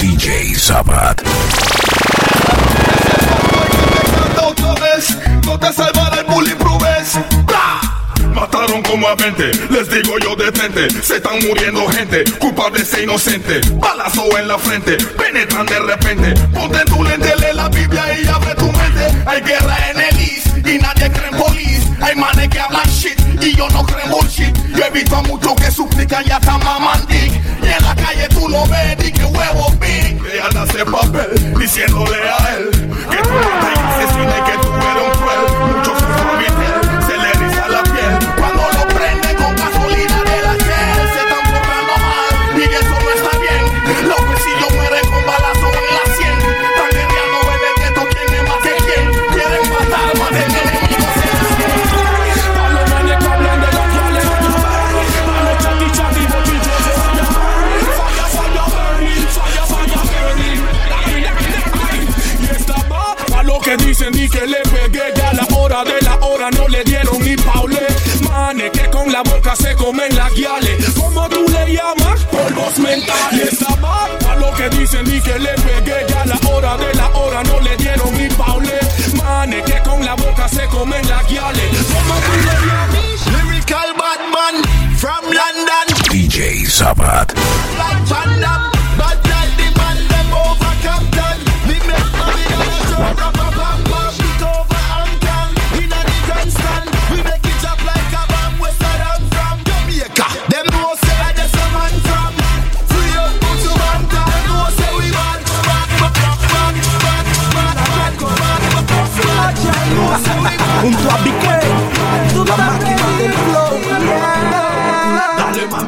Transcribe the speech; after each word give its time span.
DJ 0.00 0.54
Sabat. 0.54 1.22
No 5.44 5.58
te 5.58 5.72
salvará 5.72 6.20
el 6.20 6.24
bullying, 6.26 6.56
Prubes. 6.56 7.18
Mataron 8.34 8.82
como 8.82 9.08
a 9.08 9.14
20, 9.14 9.50
les 9.70 9.88
digo 9.88 10.18
yo 10.18 10.36
detente 10.36 10.90
Se 11.02 11.16
están 11.16 11.38
muriendo 11.46 11.86
gente, 11.88 12.24
culpables 12.38 12.92
e 12.94 13.04
inocentes. 13.04 13.78
Balazo 13.78 14.38
en 14.38 14.48
la 14.48 14.58
frente, 14.58 14.96
penetran 15.16 15.66
de 15.66 15.78
repente. 15.78 16.34
Ponte 16.52 16.78
en 16.78 16.84
tu 16.84 17.02
lente, 17.02 17.34
lee 17.36 17.54
la 17.54 17.68
Biblia 17.68 18.20
y 18.20 18.26
abre 18.26 18.54
tu 18.54 18.70
mente. 18.72 19.06
Hay 19.26 19.40
guerra 19.42 19.76
en 19.90 20.00
el 20.00 20.18
East 20.18 20.46
y 20.66 20.78
nadie 20.78 21.10
cree 21.10 21.28
en 21.28 21.36
police. 21.36 21.86
Hay 22.00 22.14
manes 22.16 22.48
que 22.48 22.60
hablan 22.60 22.88
shit 22.88 23.25
y 23.40 23.56
yo 23.56 23.68
no 23.70 23.84
creo 23.84 24.06
bullshit. 24.08 24.54
Yo 24.74 24.84
he 24.84 24.90
visto 24.90 25.16
a 25.16 25.56
que 25.56 25.70
suplican 25.70 26.24
y 26.26 26.30
hasta 26.30 26.58
mamandic 26.58 27.32
Y 27.62 27.66
en 27.66 27.82
la 27.84 27.94
calle 27.94 28.28
tú 28.28 28.48
lo 28.48 28.66
ves 28.66 28.96
y 29.06 29.12
que 29.12 29.24
huevo 29.24 29.70
big. 29.80 30.20
Ella 30.32 30.62
hace 30.62 30.84
papel 30.84 31.58
diciéndole 31.58 32.16
a 32.16 32.56
él. 32.56 32.70
Que 33.10 33.16
tú 33.16 33.30
no 33.30 33.48
te 33.60 33.80
asesinas 33.80 34.34
y 34.38 34.50
que 34.50 34.58
tú 34.58 34.65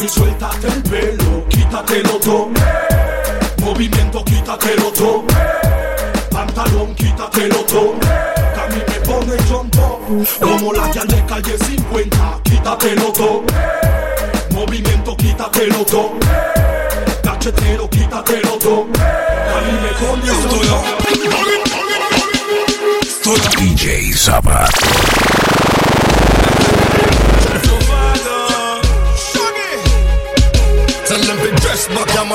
suéltate 0.08 0.66
el 0.68 0.82
pelo, 0.82 1.46
quítatelo 1.48 2.18
todo. 2.20 2.48
Movimiento, 3.60 4.24
quítatelo 4.24 4.92
todo. 4.92 5.24
Pantalón, 6.30 6.94
quítatelo 6.94 7.64
todo. 7.64 7.98
Que 8.00 8.60
a 8.60 8.66
mí 8.68 8.82
me 8.88 9.00
pone 9.06 9.36
chompo. 9.48 10.00
Como 10.40 10.72
la 10.72 10.90
que 10.90 11.24
calle 11.26 11.58
50, 11.58 12.40
quítatelo 12.42 13.12
todo. 13.12 13.42
Movimiento, 14.50 15.16
quítatelo 15.16 15.84
todo. 15.84 16.12
Cachetero, 17.22 17.88
quítatelo 17.90 18.58
todo. 18.58 18.86
A 18.86 19.60
mí 19.60 19.72
me 19.82 19.90
pone 20.00 20.26
chompo. 20.26 21.08
DJ. 23.58 24.14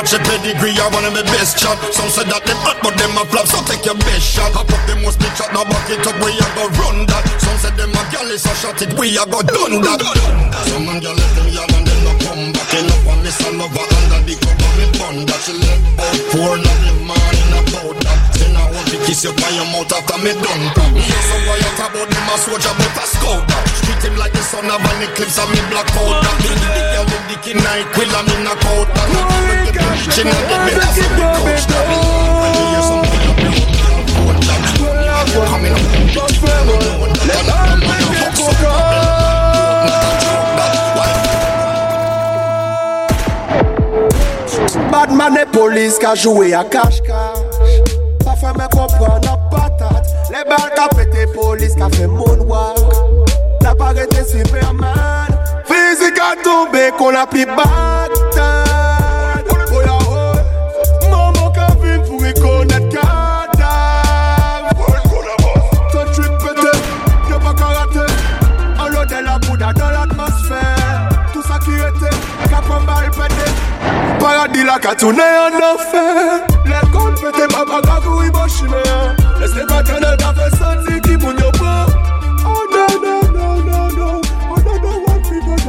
Much 0.03 0.14
a 0.14 0.19
pedigree, 0.19 0.75
I 0.75 0.91
want 0.91 1.08
them 1.08 1.16
the 1.16 1.24
best 1.31 1.56
shot. 1.56 1.80
Some 1.96 2.12
said 2.12 2.28
that 2.28 2.44
them 2.44 2.59
hot, 2.59 2.75
but 2.84 2.91
them 3.00 3.16
a 3.16 3.24
flop, 3.24 3.47
so 3.47 3.64
take 3.64 3.88
your 3.88 3.96
best 3.96 4.28
shot. 4.28 4.52
Hop 4.52 4.68
up 4.68 4.84
them 4.84 5.00
most 5.00 5.16
big 5.19 5.31
shot, 5.31 5.56
now 5.56 5.64
back 5.64 5.88
it 5.88 6.03
up, 6.03 6.19
we 6.19 6.36
a 6.36 6.47
go 6.59 6.68
run 6.84 7.08
that. 7.08 7.24
Some 7.40 7.56
said 7.64 7.75
them 7.80 7.96
a 7.96 8.03
gal 8.12 8.28
is 8.28 8.44
a 8.44 8.53
shot 8.59 8.81
it, 8.84 8.91
we 9.00 9.16
a 9.16 9.24
go 9.24 9.40
done 9.40 9.80
that. 9.80 10.03
Some 10.68 10.84
man 10.84 11.00
gal 11.00 11.16
let 11.16 11.31
them 11.40 11.47
yell 11.47 11.72
and 11.72 11.88
them 11.88 12.00
no 12.03 12.12
come 12.19 12.52
back. 12.52 12.68
End 12.75 12.91
up 12.91 13.08
on 13.08 13.24
miss 13.24 13.40
a 13.47 13.50
lover 13.56 13.80
under 13.80 14.19
the 14.28 14.36
cover, 14.44 14.72
me 14.75 14.86
bun 15.00 15.18
that. 15.24 15.40
She 15.40 15.56
left 15.56 15.88
out 16.03 16.20
poor, 16.35 16.59
not 16.59 16.78
the 16.84 16.91
morning 17.08 17.52
about 17.64 17.96
that. 18.03 18.32
Want 18.73 18.89
to 18.89 18.97
kiss 19.06 19.22
you 19.23 19.34
by 19.38 19.53
your 19.53 19.69
mouth 19.69 19.94
after 19.94 20.17
me 20.17 20.34
done 20.34 20.66
that. 20.73 20.89
Me 20.97 21.06
also 21.06 21.38
riot 21.45 21.78
about 21.78 22.09
them 22.09 22.25
a 22.25 22.35
soldier, 22.41 22.73
but 22.73 22.97
a 22.97 23.06
scout 23.06 23.45
that. 23.45 23.61
Treat 23.85 24.01
him 24.01 24.17
like 24.17 24.34
the 24.34 24.41
son 24.41 24.66
of 24.66 24.81
an 24.81 25.06
eclipse 25.06 25.38
and 25.38 25.45
me 25.53 25.61
black 25.69 25.85
out 25.94 26.25
that. 26.25 26.34
Me 26.41 26.50
the 26.57 26.81
girl 26.89 27.06
with 27.06 27.22
the 27.29 27.38
kid 27.45 27.61
night, 27.61 27.85
quill 27.94 28.09
and 28.09 28.25
me 28.25 28.34
knock 28.41 28.66
out 28.73 28.89
that. 28.97 29.06
You 29.13 29.78
preaching 29.78 30.25
and 30.25 30.45
get 30.50 30.57
me 30.66 30.73
that's 30.73 30.97
a 30.97 31.06
big 31.06 31.29
coach 31.38 31.69
that. 31.69 31.85
Me 31.85 32.01
when 32.41 32.50
you 32.57 32.66
hear 32.73 32.81
something 32.81 33.22
up 33.29 33.38
your 33.45 33.53
mouth, 33.53 34.41
that. 34.41 34.66
Coming 35.53 35.69
up, 35.69 35.78
bitch, 35.94 36.17
you 36.17 36.50
know 36.66 37.13
that. 37.29 37.45
I'm 37.45 37.78
on 37.78 37.94
your 38.01 38.09
hook, 38.25 38.34
so 38.34 38.50
Badman 44.90 45.38
et 45.38 45.45
police 45.45 46.00
qui 46.00 46.05
a 46.05 46.16
joué 46.16 46.55
à 46.55 46.63
cache-cache 46.63 47.42
fè 48.43 48.51
mè 48.57 48.67
kompran 48.75 49.27
ap 49.31 49.43
patat 49.51 50.03
Le 50.33 50.41
bal 50.49 50.67
ka 50.75 50.87
pète 50.95 51.27
polis 51.35 51.75
ka 51.79 51.87
fè 51.95 52.07
moun 52.11 52.43
wak 52.49 52.79
La 53.63 53.73
parete 53.79 54.23
Superman 54.27 55.31
Fizik 55.69 56.19
a 56.19 56.33
tombe 56.43 56.83
kon 56.99 57.15
ap 57.19 57.33
li 57.37 57.45
Bagdad 57.59 59.51
O 59.71 59.81
la 59.87 59.97
ho, 60.09 60.25
maman 61.11 61.49
ka 61.55 61.69
vin 61.81 62.03
pou 62.07 62.19
y 62.27 62.33
konet 62.41 62.89
kadav 62.93 64.63
Ton 65.93 66.07
trip 66.11 66.33
pète, 66.43 66.73
yo 67.31 67.39
pa 67.45 67.53
karate 67.61 68.07
An 68.75 68.89
lode 68.91 69.19
la 69.27 69.37
bouda 69.45 69.71
dan 69.77 69.95
l'atmosfèr 69.95 71.07
Tout 71.31 71.45
sa 71.47 71.61
ki 71.63 71.79
ete, 71.89 72.11
ka 72.49 72.59
pran 72.65 72.83
bal 72.89 73.07
pète 73.15 73.47
Paradis 74.19 74.67
la 74.67 74.79
ka 74.79 74.96
toune 74.99 75.29
an 75.46 76.53
fete 77.23 77.47
pa 77.53 77.64
pa 77.66 77.79
kakou 77.87 78.20
i 78.28 78.29
bo 78.35 78.47
shime 78.47 78.81
fe 80.85 80.96
ki 81.08 81.16
moun 81.23 81.37
yo 81.40 81.52
Oh 82.46 82.64
no 82.73 82.85
no 83.03 83.16
no 83.35 83.47
no 83.67 83.79
no. 83.97 84.09
Oh, 84.52 84.58
me 84.59 84.73
die. 84.79 85.64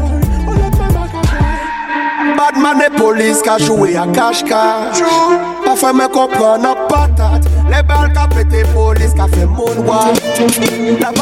Oh, 0.49 0.57
let 0.61 0.73
back 0.79 1.15
a 1.15 1.23
die 1.23 2.37
Badman 2.39 2.83
e 2.87 2.89
polis 2.97 3.43
ka 3.43 3.59
jowe 3.59 3.91
a 4.03 4.07
kash-kash 4.17 5.05
Pa 5.65 5.77
fe 5.83 5.93
me 5.93 6.09
kompran 6.17 6.67
a 6.71 6.75
patat 6.91 7.47
Le 7.71 7.83
bal 7.93 8.11
ka 8.19 8.27
pete 8.35 8.67
polis 8.75 9.15
ka 9.15 9.29
fe 9.37 9.47
moun 9.47 9.87
wak 9.87 10.19
La 11.05 11.13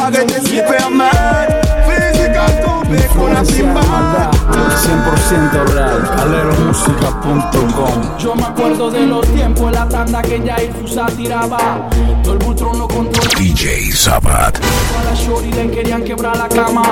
Superman 0.49 1.72
Physique 2.23 2.37
a 2.37 2.49
tombé 2.61 2.97
qu'on 3.13 3.35
a 3.35 3.43
pris 3.43 3.63
balle 3.63 4.33
100% 4.83 5.71
real. 5.71 6.11
Alero 6.21 6.53
Música.com 6.65 8.17
Yo 8.17 8.35
me 8.35 8.43
acuerdo 8.43 8.91
de 8.91 9.05
los 9.05 9.25
tiempos, 9.27 9.71
la 9.71 9.87
tanda 9.87 10.21
que 10.21 10.41
ya 10.43 10.57
Fusa 10.79 11.05
tiraba. 11.17 11.89
Todo 12.23 12.33
el 12.33 12.39
butron 12.39 12.77
no 12.77 12.87
controla. 12.87 13.29
DJ 13.37 13.91
Sabat. 13.91 14.57
A 14.57 15.03
la 15.03 15.13
shorty 15.15 15.51
le 15.51 15.69
querían 15.71 16.03
quebrar 16.03 16.37
la 16.37 16.47
cama. 16.47 16.83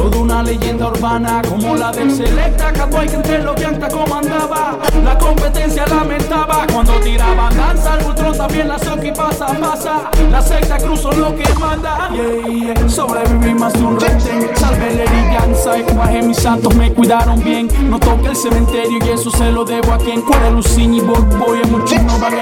Toda 0.00 0.18
una 0.18 0.42
leyenda 0.42 0.88
urbana 0.88 1.42
como 1.46 1.76
la 1.76 1.92
del 1.92 2.10
Selecta. 2.10 2.72
Catuay 2.72 3.06
que 3.06 3.16
entre 3.16 3.42
los 3.42 3.54
Bianca 3.54 3.86
comandaba. 3.86 4.78
La 5.04 5.18
competencia 5.18 5.84
lamentaba 5.86 6.66
cuando 6.72 6.94
tiraban 7.00 7.54
danza. 7.54 7.98
El 7.98 8.04
butron 8.06 8.34
también 8.34 8.68
la 8.68 8.78
soki 8.78 9.12
pasa, 9.12 9.48
pasa. 9.60 10.10
La 10.30 10.40
secta 10.40 10.78
cruzó 10.78 11.12
lo 11.12 11.36
que 11.36 11.46
manda. 11.52 12.08
Yeah, 12.14 12.74
yeah. 12.74 12.88
Sobreviví 12.88 13.52
más 13.52 13.74
de 13.74 13.82
un 13.82 14.00
reten. 14.00 14.48
Salve 14.56 14.94
la 14.94 15.02
herillanza. 15.02 15.76
Y 15.76 15.82
bajé 15.82 16.22
mis 16.22 16.38
santos 16.38 16.74
me 16.74 16.90
cuidaron 16.94 17.38
bien. 17.44 17.68
No 17.90 18.00
toque 18.00 18.28
el 18.28 18.36
cementerio 18.36 18.98
y 19.04 19.08
eso 19.10 19.30
se 19.30 19.52
lo 19.52 19.66
debo 19.66 19.92
a 19.92 19.98
quien. 19.98 20.22
Cuore 20.22 20.50
Lucini 20.50 20.96
y 20.96 21.00
Boy. 21.02 21.60
Muchos 21.70 22.02
no 22.04 22.18
van 22.18 22.36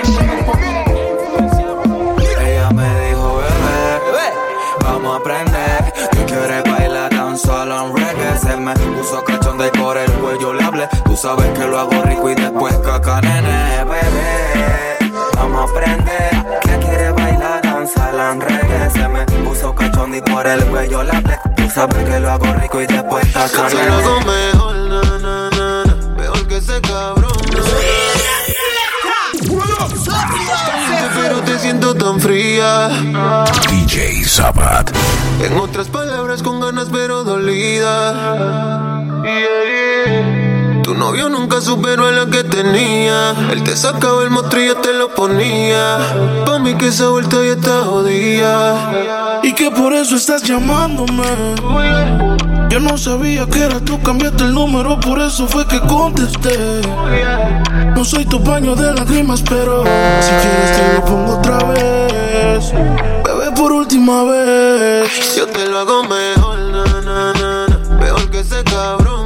me 8.74 8.74
puso 8.98 9.24
cachonda 9.24 9.66
y 9.66 9.70
por 9.78 9.96
el 9.96 10.10
cuello 10.12 10.52
le 10.52 10.64
hablé. 10.64 10.88
Tú 11.04 11.16
sabes 11.16 11.46
que 11.58 11.64
lo 11.66 11.78
hago 11.78 12.02
rico 12.02 12.30
y 12.30 12.34
después 12.34 12.74
caca, 12.78 13.20
nene, 13.20 13.84
bebé. 13.84 15.12
Vamos 15.36 15.60
a 15.60 15.70
aprender. 15.72 16.60
Que 16.62 16.78
quiere 16.78 17.10
bailar 17.12 17.62
solo 17.94 18.32
en 18.32 18.40
reggae. 18.40 18.90
Se 18.90 19.08
me 19.08 19.24
puso 19.44 19.74
cachonda 19.74 20.16
y 20.16 20.20
por 20.22 20.46
el 20.46 20.64
cuello 20.66 21.02
le 21.02 21.12
hablé. 21.12 21.38
Tú 21.56 21.70
sabes 21.70 22.04
que 22.04 22.20
lo 22.20 22.30
hago 22.30 22.46
rico 22.54 22.80
y 22.80 22.86
después 22.86 23.24
caca, 23.32 23.70
Se 23.70 23.86
lo 23.86 23.94
hago 23.94 24.18
nene. 24.20 24.32
mejor, 24.32 24.76
na, 24.76 25.02
na, 25.02 25.50
na, 25.50 25.84
na, 25.84 25.94
mejor 26.16 26.46
que 26.48 26.56
ese 26.56 26.80
cabrón. 26.82 27.32
Pero 31.14 31.40
te 31.42 31.58
siento 31.58 31.94
tan 31.94 32.20
fría. 32.20 32.88
DJ 33.70 34.24
Sabat. 34.24 34.90
En 35.42 35.56
otras 35.58 35.88
palabras, 35.88 36.42
con 36.42 36.60
ganas 36.60 36.88
pero 36.90 37.24
Yeah. 37.54 38.82
Tu 40.82 40.94
novio 40.94 41.28
nunca 41.28 41.60
superó 41.60 42.06
a 42.06 42.12
la 42.12 42.26
que 42.26 42.44
tenía. 42.44 43.34
Él 43.50 43.62
te 43.62 43.76
sacaba 43.76 44.22
el 44.22 44.30
mostrillo, 44.30 44.76
te 44.76 44.92
lo 44.92 45.14
ponía. 45.14 45.98
Pa' 46.46 46.58
mí 46.58 46.74
que 46.74 46.88
esa 46.88 47.08
vuelta 47.08 47.36
ya 47.36 47.52
está 47.52 47.82
jodida. 47.84 49.40
Y 49.42 49.52
que 49.54 49.70
por 49.70 49.92
eso 49.92 50.16
estás 50.16 50.42
llamándome. 50.42 51.24
Yo 52.70 52.80
no 52.80 52.98
sabía 52.98 53.46
que 53.46 53.60
era 53.64 53.80
tú, 53.80 54.00
cambiaste 54.02 54.44
el 54.44 54.52
número, 54.52 55.00
por 55.00 55.20
eso 55.20 55.48
fue 55.48 55.66
que 55.66 55.80
contesté. 55.80 56.82
No 57.94 58.04
soy 58.04 58.26
tu 58.26 58.42
paño 58.44 58.74
de 58.76 58.92
lágrimas, 58.92 59.42
pero 59.42 59.84
si 59.84 60.30
quieres 60.30 60.76
te 60.76 60.94
lo 60.94 61.04
pongo 61.04 61.38
otra 61.38 61.58
vez. 61.64 62.72
Bebé, 63.24 63.50
por 63.56 63.72
última 63.72 64.22
vez. 64.24 65.34
Yo 65.36 65.46
te 65.46 65.66
lo 65.66 65.78
hago 65.78 66.04
mejor, 66.04 66.57
cabrón, 68.78 69.17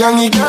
young, 0.00 0.39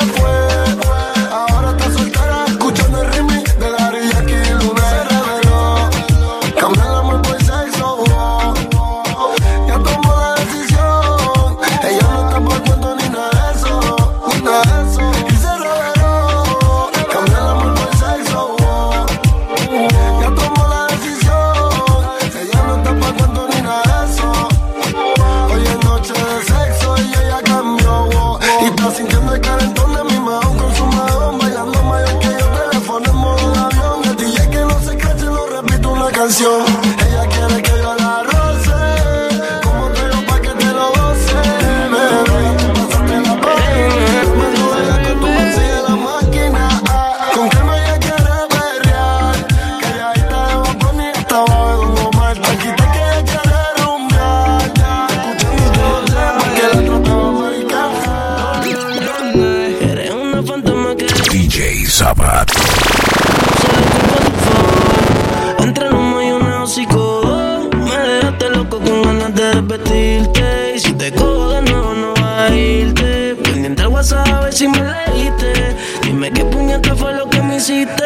Dime 76.21 76.33
qué 76.33 76.45
puñeta 76.45 76.95
fue 76.95 77.16
lo 77.16 77.28
que 77.28 77.42
me 77.42 77.56
hiciste. 77.56 78.06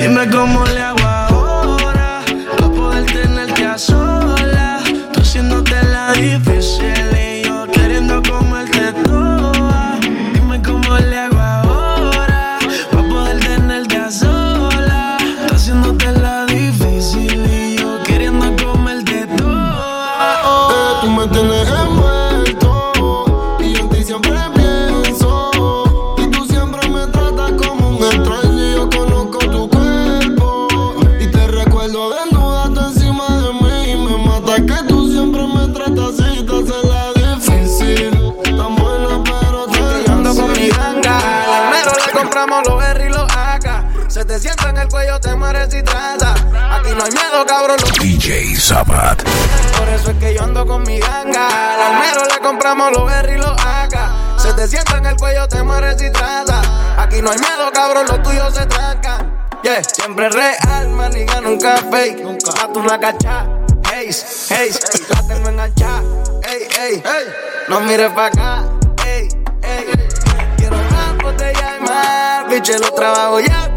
Dime 0.00 0.30
cómo 0.30 0.64
le 0.64 0.80
hago 0.80 1.07
DJ 48.28 48.56
Sabat. 48.56 49.22
Por 49.78 49.88
eso 49.88 50.10
es 50.10 50.16
que 50.18 50.34
yo 50.34 50.42
ando 50.42 50.66
con 50.66 50.82
mi 50.82 50.98
ganga. 51.00 51.48
Al 51.86 51.98
mero 51.98 52.26
le 52.26 52.38
compramos 52.40 52.92
los 52.92 53.10
R 53.10 53.32
y 53.32 53.38
los 53.38 53.56
AK. 53.58 54.38
Se 54.38 54.52
te 54.52 54.68
sienta 54.68 54.98
en 54.98 55.06
el 55.06 55.16
cuello, 55.16 55.48
te 55.48 55.62
mueres 55.62 55.96
y 56.02 56.12
trata. 56.12 56.60
Aquí 56.98 57.22
no 57.22 57.30
hay 57.30 57.38
miedo, 57.38 57.72
cabrón, 57.72 58.06
los 58.06 58.22
tuyos 58.22 58.54
se 58.54 58.66
trancan. 58.66 59.34
Yeah, 59.62 59.82
siempre 59.82 60.28
real, 60.28 60.90
maniga, 60.90 61.40
nunca 61.40 61.78
fake. 61.90 62.20
Nunca 62.20 62.50
a 62.62 62.70
tu 62.70 62.82
la 62.82 63.00
cacha. 63.00 63.46
Haze, 63.84 64.54
haze, 64.54 65.04
la 65.08 65.26
tengo 65.26 65.48
enganchada. 65.48 66.02
Ey, 66.50 66.68
ey, 66.82 67.02
no 67.68 67.80
mires 67.80 68.12
pa' 68.12 68.26
acá. 68.26 68.64
Ey, 69.06 69.28
ey, 69.62 69.86
quiero 70.58 70.76
una 70.76 71.16
botella 71.22 71.72
de 71.72 71.80
mar. 71.80 72.46
Biche, 72.50 72.78
los 72.78 72.94
trabajos 72.94 73.42
ya 73.42 73.67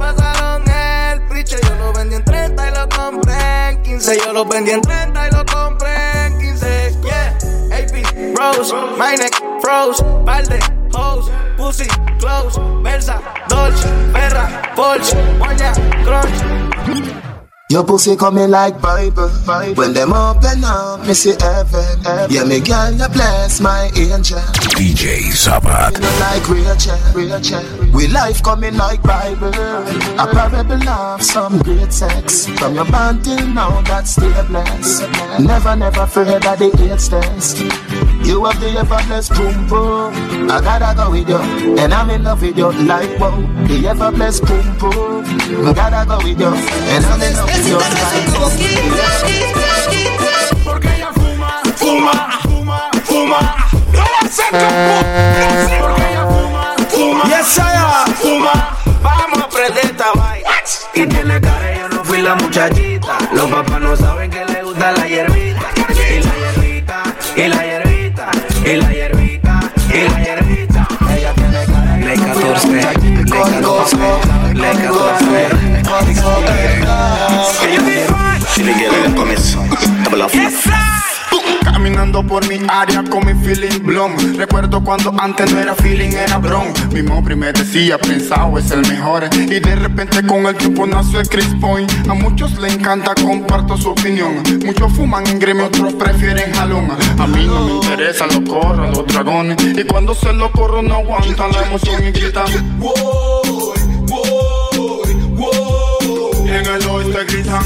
15. 4.11 4.25
Yo 4.25 4.33
lo 4.33 4.45
vendí 4.45 4.71
en 4.71 4.81
30 4.81 5.27
y 5.27 5.31
lo 5.31 5.45
compré 5.45 6.25
en 6.25 6.37
15. 6.39 6.97
Yeah, 7.03 7.37
AP, 7.71 8.37
Rose, 8.37 8.73
my 8.97 9.17
neck, 9.17 9.33
froze, 9.61 10.03
balde, 10.23 10.59
hose, 10.93 11.31
pussy, 11.57 11.87
close, 12.19 12.59
Versa, 12.83 13.21
Dolce, 13.47 13.87
Ferra, 14.11 14.73
Porsche, 14.75 15.15
Moña, 15.39 15.73
Crunch. 16.03 17.30
Your 17.71 17.85
pussy 17.85 18.17
coming 18.17 18.51
like 18.51 18.81
Bible. 18.81 19.29
When 19.75 19.93
them 19.93 20.11
open 20.11 20.61
up, 20.65 21.07
me 21.07 21.13
see 21.13 21.35
heaven. 21.39 22.03
Yeah, 22.29 22.43
me 22.43 22.59
girl, 22.59 22.91
you 22.91 23.07
bless 23.07 23.61
my 23.61 23.89
angel. 23.95 24.39
DJ 24.75 25.31
Sabat. 25.31 25.93
You 25.93 26.01
know 26.01 26.17
like 26.19 26.49
Rachel, 26.49 26.99
Rachel. 27.15 27.63
We 27.93 28.09
life 28.09 28.43
coming 28.43 28.75
like 28.75 29.01
Bible. 29.03 29.55
A 30.19 30.27
parable 30.27 30.89
of 30.89 31.23
some 31.23 31.59
great 31.59 31.93
sex. 31.93 32.47
From 32.59 32.75
your 32.75 32.83
band 32.91 33.23
till 33.23 33.47
now, 33.47 33.81
that's 33.83 34.11
still 34.11 34.45
blessed. 34.47 35.09
Never, 35.39 35.73
never 35.77 36.05
fear 36.07 36.39
that 36.39 36.59
the 36.59 36.91
AIDS 36.91 37.07
test. 37.07 37.59
You 38.27 38.43
have 38.45 38.59
the 38.59 38.69
ever 38.79 38.99
blessed 39.07 39.33
boom 39.33 39.67
boom. 39.67 40.51
I 40.51 40.59
gotta 40.59 40.93
go 40.93 41.09
with 41.11 41.29
you, 41.29 41.77
and 41.77 41.93
I'm 41.93 42.09
in 42.09 42.23
love 42.23 42.41
with 42.41 42.57
you 42.57 42.71
like 42.71 43.17
wow. 43.17 43.39
The 43.67 43.87
ever 43.87 44.11
blessed 44.11 44.45
boom 44.45 44.77
boom. 44.77 45.25
I 45.65 45.73
gotta 45.73 46.05
go 46.05 46.17
with 46.17 46.39
you, 46.39 46.47
and 46.47 47.05
I'm 47.05 47.21
in 47.21 47.33
love 47.33 47.60
wow. 47.69 47.81
Porque 50.63 50.87
ella 50.95 51.11
fuma, 51.13 51.61
fuma, 51.75 52.39
fuma, 52.43 52.89
fuma. 53.03 53.55
No 53.91 53.99
va 53.99 54.19
a 54.21 54.29
ser 54.29 54.51
campo. 54.51 54.93
Porque 55.81 56.03
ella 56.11 56.25
fuma, 56.27 56.75
fuma. 56.89 57.23
Yes, 57.25 57.57
I 57.57 58.13
Fuma. 58.21 58.77
Vamos 59.01 59.39
a 59.39 59.43
aprender 59.43 59.85
esta 59.85 60.11
vaina. 60.13 60.49
Y 60.93 61.07
tiene 61.07 61.41
cara, 61.41 61.77
yo 61.77 61.89
no 61.89 62.03
fui 62.03 62.21
la 62.21 62.35
muchachita. 62.35 63.17
Los 63.33 63.49
papás 63.49 63.81
no 63.81 63.95
saben 63.95 64.29
que 64.29 64.45
le 64.45 64.63
gusta 64.63 64.91
la 64.91 65.07
hierbita. 65.07 65.61
Y 65.89 66.21
la 66.23 66.35
hierbita, 66.35 67.03
y 67.35 67.47
la 67.47 67.63
hierbita, 67.63 68.31
y 68.65 68.75
la 68.75 68.91
hierbita, 68.91 69.10
área 82.71 83.03
con 83.03 83.25
mi 83.25 83.33
feeling 83.33 83.83
blom 83.83 84.15
Recuerdo 84.37 84.83
cuando 84.83 85.13
antes 85.19 85.51
no 85.51 85.59
era 85.59 85.75
feeling, 85.75 86.11
era 86.11 86.37
bron. 86.37 86.73
Mi 86.93 87.01
mopri 87.01 87.35
me 87.35 87.51
decía, 87.51 87.97
pensado 87.97 88.57
es 88.57 88.71
el 88.71 88.81
mejor 88.87 89.29
Y 89.33 89.59
de 89.59 89.75
repente 89.75 90.25
con 90.25 90.45
el 90.45 90.55
tiempo 90.55 90.87
nació 90.87 91.19
el 91.19 91.27
Chris 91.27 91.49
Point. 91.59 91.91
A 92.09 92.13
muchos 92.13 92.57
le 92.59 92.69
encanta, 92.69 93.13
comparto 93.15 93.77
su 93.77 93.89
opinión. 93.89 94.41
Muchos 94.65 94.91
fuman 94.93 95.27
en 95.27 95.39
gremio, 95.39 95.65
otros 95.65 95.93
prefieren 95.93 96.53
jalón. 96.53 96.89
A 97.19 97.27
mí 97.27 97.45
no 97.45 97.65
me 97.65 97.73
interesan 97.73 98.29
los 98.29 98.49
corros, 98.49 98.97
los 98.97 99.07
dragones. 99.07 99.57
Y 99.61 99.83
cuando 99.83 100.15
se 100.15 100.31
lo 100.33 100.51
corro 100.51 100.81
no 100.81 100.95
aguantan 100.95 101.51
la 101.51 101.65
emoción 101.65 102.03
y 102.05 102.11
gritan 102.11 102.79
Voy, 102.79 102.93
voy. 104.07 104.51
En 106.47 106.65
el 106.65 106.87
oeste 106.87 107.25
gritan 107.25 107.63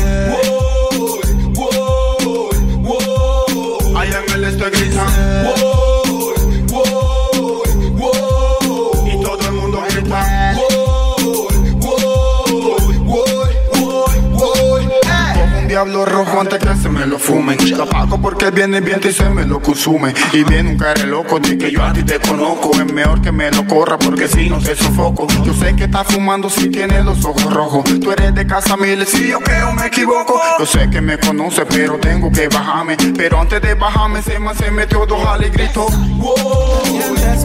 diablo 15.86 16.06
rojo 16.06 16.42
antes 16.42 16.60
que 16.60 16.76
se 16.76 16.90
me 16.90 17.06
lo 17.06 17.20
fumen. 17.20 17.58
Lo 17.78 17.84
apago 17.84 18.20
porque 18.20 18.50
viene 18.50 18.82
viento 18.82 19.08
y 19.08 19.14
se 19.14 19.30
me 19.30 19.46
lo 19.46 19.62
consume. 19.62 20.14
Y 20.34 20.44
viene 20.44 20.72
un 20.72 20.78
cara 20.78 21.06
loco 21.06 21.40
de 21.40 21.58
que 21.58 21.72
yo 21.72 21.84
a 21.84 21.94
ti 21.94 22.04
te 22.04 22.20
conozco. 22.20 22.72
Es 22.74 22.92
mejor 22.92 23.22
que 23.22 23.32
me 23.32 23.52
lo 23.52 23.66
corra 23.68 23.98
porque 23.98 24.28
si 24.28 24.50
no 24.50 24.60
te 24.60 24.76
sofoco. 24.76 25.28
Yo 25.44 25.54
sé 25.54 25.76
que 25.76 25.84
estás 25.84 26.08
fumando 26.08 26.50
si 26.50 26.70
tienes 26.70 27.06
los 27.06 27.24
ojos 27.24 27.54
rojos. 27.54 27.84
Tú 28.02 28.12
eres 28.12 28.34
de 28.34 28.48
casa 28.48 28.76
miles 28.78 29.10
si 29.10 29.28
yo 29.28 29.40
creo 29.40 29.74
me 29.74 29.86
equivoco. 29.86 30.42
Yo 30.58 30.66
sé 30.66 30.90
que 30.90 31.02
me 31.02 31.20
conoces, 31.20 31.66
pero 31.70 32.00
tengo 32.00 32.32
que 32.32 32.48
bajarme. 32.48 32.98
Pero 33.16 33.40
antes 33.40 33.62
de 33.62 33.76
bajarme, 33.76 34.22
se 34.24 34.40
me, 34.40 34.56
se 34.56 34.72
metió 34.72 35.06
dos 35.06 35.22
y 35.46 35.50
gritó. 35.50 35.88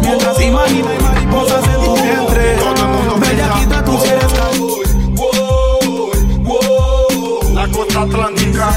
Mientras 0.02 0.40
imagina 0.40 0.88
mariposas 1.02 1.64
en 1.66 1.84
tu 1.84 1.94
vientre. 1.94 2.29
Voy, 8.00 8.10
La 8.10 8.16
costa 8.16 8.16
atlántica. 8.16 8.70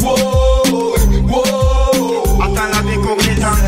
voy, 0.00 1.20
voy. 1.22 2.42
Hasta 2.42 2.68
la 2.68 2.82
disco 2.82 3.16
gritan. 3.16 3.58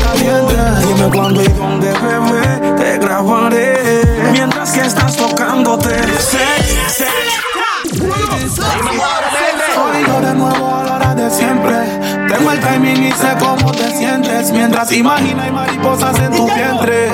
Caliente, 0.00 0.56
dime 0.86 1.10
cuándo 1.14 1.42
y 1.42 1.48
dónde, 1.48 1.92
bebé, 1.92 2.76
te 2.76 2.98
grabaré. 2.98 4.02
Mientras 4.32 4.72
que 4.72 4.80
estás 4.80 5.16
tocándote, 5.16 5.90
sex, 6.18 6.92
sex. 6.96 7.10
Soy 9.74 10.04
yo 10.06 10.20
de 10.20 10.34
nuevo 10.34 10.74
a 10.74 10.84
la 10.84 10.96
hora 10.96 11.14
de 11.14 11.30
siempre. 11.30 11.76
Tengo 12.28 12.52
el 12.52 12.60
timing 12.60 13.02
y 13.04 13.12
sé 13.12 13.34
cómo 13.38 13.72
te 13.72 13.90
sientes. 13.96 14.50
Mientras 14.52 14.92
imagina 14.92 15.46
y 15.48 15.52
mariposas 15.52 16.18
en 16.18 16.32
tu 16.32 16.46
vientre. 16.46 17.10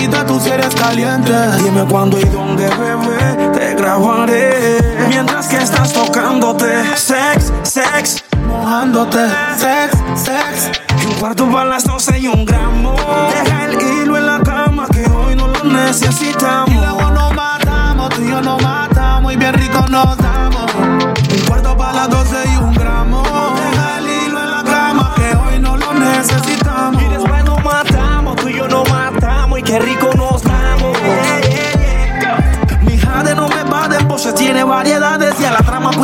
Bellaquita, 0.00 0.24
tú 0.24 0.40
si 0.40 0.48
eres 0.48 0.74
caliente. 0.74 1.32
Dime 1.62 1.84
cuándo 1.84 2.18
y 2.18 2.24
dónde, 2.24 2.68
bebé, 2.68 3.50
te 3.52 3.74
grabaré. 3.74 4.78
Mientras 5.08 5.46
que 5.48 5.58
estás 5.58 5.92
tocándote, 5.92 6.96
sex, 6.96 7.52
sex, 7.62 8.24
mojándote, 8.46 9.18
sex, 9.58 9.98
sex. 10.14 10.80
Un 11.06 11.14
cuarto 11.14 11.50
para 11.50 11.66
las 11.66 11.84
12 11.84 12.18
y 12.18 12.28
un 12.28 12.44
gramo. 12.46 12.96
Deja 13.34 13.64
el 13.66 13.74
hilo 13.74 14.16
en 14.16 14.26
la 14.26 14.40
cama 14.40 14.88
que 14.88 15.04
hoy 15.10 15.36
no 15.36 15.48
lo 15.48 15.64
necesitamos. 15.64 16.70
Y 16.70 16.78
luego 16.78 17.10
nos 17.10 17.34
matamos, 17.34 18.08
tú 18.10 18.22
y 18.22 18.28
yo 18.30 18.40
nos 18.40 18.62
matamos 18.62 19.32
y 19.32 19.36
bien 19.36 19.52
rico 19.52 19.84
nos 19.88 20.16
damos. 20.16 20.74
Un 20.74 21.46
cuarto 21.46 21.76
para 21.76 21.92
las 21.92 22.10
12 22.10 22.39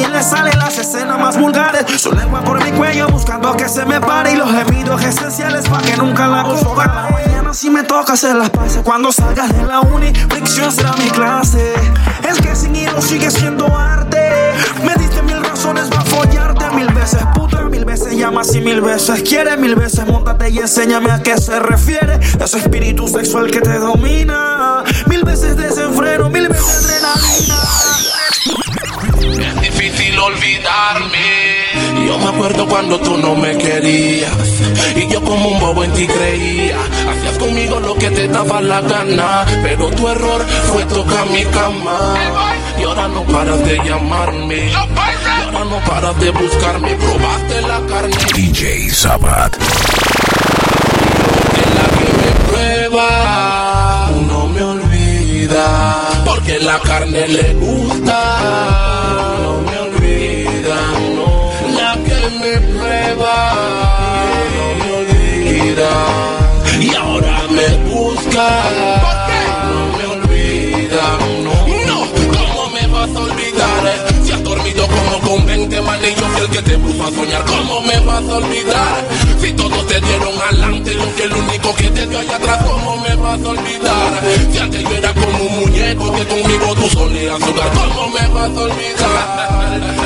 le 0.04 0.22
salen 0.22 0.58
las 0.58 0.76
escenas 0.78 1.18
más 1.18 1.38
vulgares. 1.38 1.84
Su 2.00 2.12
lengua 2.12 2.42
por 2.42 2.62
mi 2.62 2.70
cuello 2.72 3.08
buscando 3.08 3.56
que 3.56 3.68
se 3.68 3.84
me 3.84 4.00
pare 4.00 4.32
y 4.32 4.36
los 4.36 4.50
gemidos 4.50 5.02
esenciales 5.02 5.68
para 5.68 5.82
que 5.82 5.96
nunca 5.96 6.26
la. 6.26 6.42
La 6.42 7.08
mañana 7.10 7.54
si 7.54 7.70
me 7.70 7.82
toca 7.82 8.12
hacer 8.12 8.34
las 8.36 8.50
paces 8.50 8.82
cuando 8.84 9.10
salgas 9.10 9.48
de 9.56 9.64
la 9.64 9.80
uni, 9.80 10.12
fricción 10.14 10.70
será 10.70 10.92
mi 10.96 11.08
clase. 11.10 11.74
Es 12.28 12.38
que 12.40 12.54
sin 12.54 12.76
hilo 12.76 13.00
sigue 13.00 13.30
siendo 13.30 13.66
arte. 13.74 14.52
Me 14.84 14.94
diste 14.96 15.22
mil 15.22 15.42
razones 15.42 15.88
para 15.88 16.04
follarte 16.04 16.70
mil 16.74 16.92
veces, 16.92 17.20
puta, 17.34 17.62
mil 17.62 17.84
veces 17.84 18.14
llamas 18.14 18.54
y 18.54 18.60
mil 18.60 18.80
veces 18.80 19.22
quieres, 19.22 19.58
mil 19.58 19.74
veces 19.74 20.06
montate 20.06 20.50
y 20.50 20.58
enséñame 20.58 21.10
a 21.10 21.22
qué 21.22 21.38
se 21.38 21.58
refiere 21.58 22.20
ese 22.38 22.58
espíritu 22.58 23.08
sexual 23.08 23.50
que 23.50 23.60
te 23.60 23.78
domina. 23.78 24.84
Mil 25.06 25.24
veces 25.24 25.56
desenfreno, 25.56 26.28
mil 26.28 26.48
veces 26.48 26.84
adrenalina. 26.84 27.65
Olvidarme. 30.18 32.06
Yo 32.06 32.18
me 32.18 32.28
acuerdo 32.28 32.66
cuando 32.66 32.98
tú 32.98 33.16
no 33.16 33.34
me 33.34 33.56
querías. 33.56 34.32
Y 34.94 35.08
yo 35.08 35.22
como 35.22 35.48
un 35.50 35.60
bobo 35.60 35.84
en 35.84 35.92
ti 35.92 36.06
creía. 36.06 36.76
Hacías 37.10 37.38
conmigo 37.38 37.80
lo 37.80 37.94
que 37.96 38.10
te 38.10 38.28
daba 38.28 38.60
la 38.60 38.80
gana. 38.80 39.44
Pero 39.62 39.88
tu 39.90 40.08
error 40.08 40.44
fue 40.72 40.84
tocar 40.86 41.26
mi 41.30 41.44
cama. 41.44 42.14
Y 42.78 42.82
ahora 42.84 43.08
no 43.08 43.22
paras 43.24 43.64
de 43.64 43.78
llamarme. 43.84 44.70
Y 44.70 44.74
ahora 44.74 45.64
no 45.64 45.78
paras 45.86 46.18
de 46.20 46.30
buscarme. 46.30 46.94
Probaste 46.94 47.60
la 47.62 47.80
carne. 47.86 48.16
DJ 48.34 48.90
Sabat. 48.90 49.56
De 51.56 51.64
la 51.76 51.86
que 51.98 52.08
me 52.18 52.30
prueba. 52.48 54.10
No 54.26 54.46
me 54.46 54.62
olvida. 54.62 56.22
Porque 56.24 56.58
la 56.60 56.78
carne 56.80 57.28
le 57.28 57.54
gusta. 57.54 58.95
Prueba. 63.16 63.52
No 64.56 64.84
me 64.84 64.92
olvida. 64.92 65.90
Y 66.80 66.94
ahora 66.94 67.42
me 67.50 67.68
busca. 67.90 68.48
No 69.68 69.98
me 69.98 70.04
olvida. 70.06 71.18
No. 71.42 71.54
No. 71.86 71.98
¿Cómo 72.38 72.70
me 72.70 72.86
vas 72.88 73.10
a 73.14 73.20
olvidar? 73.20 73.36
olvidar. 73.36 74.24
Si 74.24 74.32
has 74.32 74.42
dormido 74.42 74.86
como 74.86 75.20
con 75.28 75.46
20 75.46 75.80
manillos, 75.82 76.40
el 76.40 76.48
que 76.50 76.62
te 76.62 76.78
puso 76.78 77.04
a 77.04 77.10
soñar, 77.10 77.44
¿cómo 77.44 77.80
me 77.82 77.98
vas 78.00 78.24
a 78.28 78.36
olvidar? 78.36 79.04
Si 79.38 79.52
todos 79.52 79.86
te 79.86 80.00
dieron 80.00 80.34
adelante, 80.40 80.94
yo 80.94 81.14
que 81.16 81.22
el 81.24 81.32
único 81.32 81.74
que 81.74 81.90
te 81.90 82.06
dio 82.06 82.18
allá 82.18 82.36
atrás, 82.36 82.64
¿cómo 82.64 82.96
me 82.96 83.14
vas 83.16 83.40
a 83.42 83.48
olvidar? 83.48 84.22
Si 84.50 84.58
antes 84.58 84.82
yo 84.82 84.96
era 84.96 85.12
como 85.12 85.38
un 85.38 85.60
muñeco 85.60 86.12
que 86.12 86.26
conmigo 86.26 86.74
tú 86.74 86.88
solías 86.88 87.42
jugar, 87.42 87.70
¿cómo 87.70 88.08
me 88.08 88.28
vas 88.28 88.50
a 88.50 88.60
olvidar? 88.60 89.56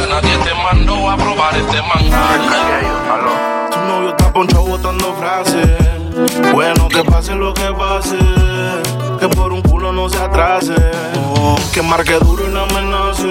Nadie 0.08 0.36
te 0.38 0.54
mandó 0.54 1.10
a 1.10 1.16
probar 1.16 1.56
este 1.56 1.82
manjar. 1.82 3.70
Tu 3.70 3.78
novio 3.80 4.10
está 4.10 4.32
ponchado 4.32 4.64
botando 4.64 5.14
frases. 5.14 5.68
Bueno, 6.52 6.88
que 6.88 7.04
pase 7.04 7.34
lo 7.34 7.54
que 7.54 7.72
pase. 7.72 8.18
Que 9.18 9.28
por 9.28 9.52
un 9.52 9.62
culo 9.62 9.92
no 9.92 10.08
se 10.08 10.18
atrase. 10.18 10.74
Oh, 11.36 11.56
que 11.72 11.82
marque 11.82 12.14
duro 12.14 12.46
y 12.46 12.52
no 12.52 12.62
amenace. 12.62 13.30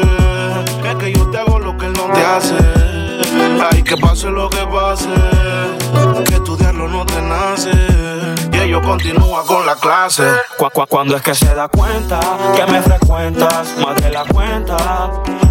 Es 0.87 0.95
que 0.95 1.13
yo 1.13 1.29
te 1.29 1.37
hago 1.37 1.59
lo 1.59 1.77
que 1.77 1.87
él 1.87 1.93
no 1.93 2.11
te 2.13 2.21
hace. 2.21 2.88
Ay, 3.71 3.83
que 3.83 3.97
pase 3.97 4.29
lo 4.29 4.49
que 4.49 4.65
pase. 4.67 5.09
Que 6.25 6.35
estudiarlo 6.35 6.87
no 6.87 7.05
te 7.05 7.21
nace. 7.21 7.71
Y 8.51 8.57
ellos 8.57 8.81
continúa 8.85 9.43
con 9.45 9.65
la 9.65 9.75
clase. 9.75 10.23
Cu- 10.57 10.69
cu- 10.73 10.87
cuando 10.87 11.15
es 11.15 11.21
que 11.21 11.33
se 11.35 11.53
da 11.53 11.67
cuenta 11.67 12.19
que 12.55 12.65
me 12.71 12.81
frecuentas 12.81 13.73
más 13.83 13.95
de 14.01 14.09
la 14.11 14.23
cuenta. 14.25 14.77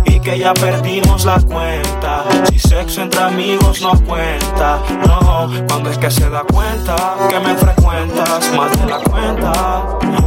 Y 0.05 0.21
que 0.21 0.39
ya 0.39 0.53
perdimos 0.55 1.25
la 1.25 1.41
cuenta. 1.41 2.25
Si 2.51 2.59
sexo 2.59 3.03
entre 3.03 3.21
amigos 3.23 3.81
no 3.81 3.93
cuenta. 4.05 4.79
No, 5.07 5.49
cuando 5.69 5.91
es 5.91 5.99
que 5.99 6.11
se 6.11 6.29
da 6.29 6.43
cuenta 6.43 6.97
que 7.31 7.39
me 7.41 7.55
frecuentas 7.57 8.53
más 8.55 8.79
de 8.79 8.87
la 8.87 8.99
cuenta. 8.99 9.53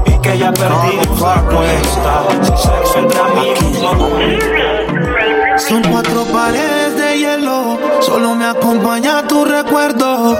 Y 0.05 0.17
que 0.21 0.37
ya 0.37 0.51
perdimos 0.51 1.19
la 1.21 1.41
cuenta. 1.41 2.23
Si 2.43 2.51
sexo 2.67 2.99
entre 2.99 3.19
amigos 3.19 3.81
no 3.81 4.09
cuenta. 4.09 5.57
Son 5.57 5.81
cuatro 5.83 6.23
paredes 6.33 6.90
hielo, 7.17 7.77
solo 8.01 8.35
me 8.35 8.45
acompaña 8.45 9.27
tu 9.27 9.45
recuerdo. 9.45 10.37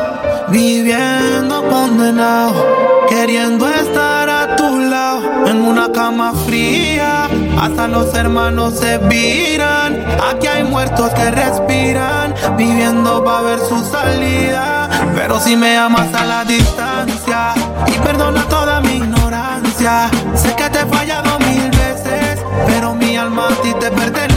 Viviendo 0.50 1.64
condenado, 1.70 3.06
queriendo 3.08 3.70
estar 3.70 4.30
a 4.30 4.56
tu 4.56 4.80
lado. 4.80 5.48
En 5.48 5.62
una 5.62 5.92
cama 5.92 6.34
fría, 6.46 7.30
hasta 7.60 7.88
los 7.88 8.14
hermanos 8.14 8.80
se 8.80 8.98
viran. 8.98 10.06
Aquí 10.30 10.48
hay 10.48 10.64
muertos 10.64 11.10
que 11.14 11.32
respiran, 11.32 12.34
viviendo 12.58 13.24
para 13.24 13.42
ver 13.42 13.60
su 13.60 13.84
salida. 13.86 14.90
Pero 15.16 15.40
si 15.40 15.56
me 15.56 15.78
amas 15.78 16.14
a 16.14 16.26
la 16.26 16.44
distancia 16.44 17.54
y 17.88 17.98
perdona 18.00 18.44
toda 18.50 18.82
mi 18.82 18.98
ignorancia, 18.98 20.10
sé 20.36 20.54
que 20.56 20.70
te 20.70 20.80
he 20.80 20.86
fallado 20.86 21.40
mil 21.40 21.70
veces, 21.70 22.40
pero 22.68 22.94
mi 22.94 23.16
alma 23.18 23.48
a 23.48 23.62
ti 23.62 23.74
te 23.80 23.90
pertenece. 23.92 24.31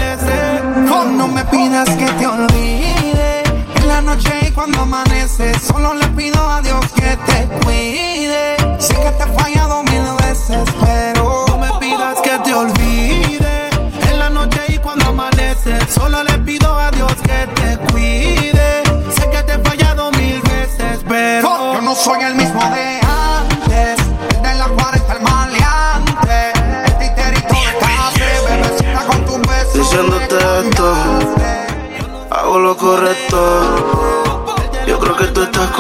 No 1.12 1.28
me 1.28 1.44
pidas 1.44 1.88
que 1.90 2.06
te 2.06 2.26
olvide 2.26 3.42
en 3.76 3.88
la 3.88 4.00
noche 4.00 4.30
y 4.48 4.50
cuando 4.50 4.80
amanece. 4.80 5.52
Solo 5.58 5.94
le 5.94 6.06
pido 6.08 6.40
a 6.48 6.60
Dios 6.62 6.86
que 6.94 7.16
te 7.26 7.46
cuide. 7.64 8.56
Sé 8.78 8.94
que 8.94 9.10
te 9.10 9.24
he 9.24 9.38
fallado 9.38 9.82
mil 9.84 10.02
veces, 10.26 10.68
pero 10.84 11.44
no 11.48 11.58
me 11.58 11.70
pidas 11.78 12.20
que 12.22 12.38
te 12.38 12.54
olvide 12.54 13.70
en 14.10 14.18
la 14.18 14.30
noche 14.30 14.60
y 14.68 14.78
cuando 14.78 15.10
amanece. 15.10 15.78
Solo 15.88 16.24
le 16.24 16.38
pido 16.38 16.78
a 16.78 16.90
Dios 16.90 17.12
que 17.22 17.46
te 17.54 17.78
cuide. 17.92 18.82
Sé 19.14 19.28
que 19.30 19.42
te 19.42 19.54
he 19.54 19.58
fallado 19.58 20.10
mil 20.12 20.40
veces, 20.42 21.04
pero 21.06 21.74
Yo 21.74 21.80
no 21.82 21.94
soy 21.94 22.22
el 22.22 22.34
mismo 22.34 22.60
de 22.70 23.03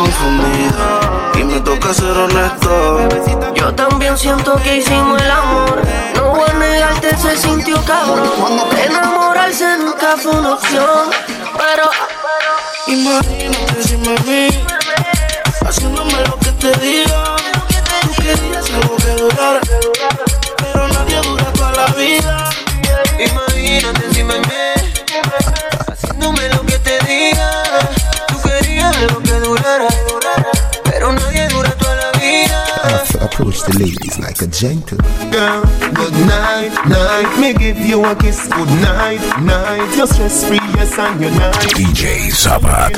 confundida 0.04 1.32
y 1.34 1.44
me 1.44 1.60
toca 1.60 1.94
ser 1.94 2.16
honesto. 2.16 3.08
Yo 3.54 3.74
también 3.74 4.16
siento 4.18 4.56
que 4.62 4.78
hicimos 4.78 5.20
el 5.20 5.30
amor. 5.30 5.82
No 6.16 6.30
voy 6.30 6.50
a 6.50 6.54
negarte, 6.54 7.16
se 7.16 7.36
sintió 7.36 7.82
cabrón. 7.84 8.28
Enamorarse 8.84 9.78
nunca 9.78 10.16
fue 10.16 10.32
una 10.32 10.54
opción. 10.54 11.10
Pero 11.56 11.90
Imagínate 12.86 13.82
si 13.82 13.96
me 13.96 14.14
vi 14.26 14.48
haciéndome 15.66 16.12
lo 16.28 16.38
que 16.38 16.50
te 16.52 16.72
diga. 16.80 17.36
Tú 18.02 18.22
querías 18.22 18.70
algo 18.70 18.96
que 18.96 19.12
durara, 19.22 19.60
pero 20.58 20.88
nadie 20.88 21.20
dura 21.22 21.44
toda 21.54 21.72
la 21.72 21.86
vida. 21.94 22.50
imagínate 23.18 24.12
si 24.12 24.22
me 24.22 24.38
ve 24.40 24.63
the 33.66 33.78
ladies 33.78 34.18
like 34.18 34.40
a 34.42 34.46
gentle. 34.46 34.98
Girl, 35.30 35.62
good 35.94 36.12
night, 36.26 36.72
night. 36.88 37.28
Me 37.40 37.52
give 37.54 37.78
you 37.78 38.04
a 38.04 38.14
kiss, 38.14 38.46
good 38.48 38.68
night, 38.84 39.20
night. 39.40 39.96
You're 39.96 40.06
stress 40.06 40.46
free, 40.46 40.60
yes, 40.76 40.98
and 40.98 41.20
you're 41.20 41.30
nice. 41.30 41.72
DJ 41.72 42.30
Sabat. 42.30 42.92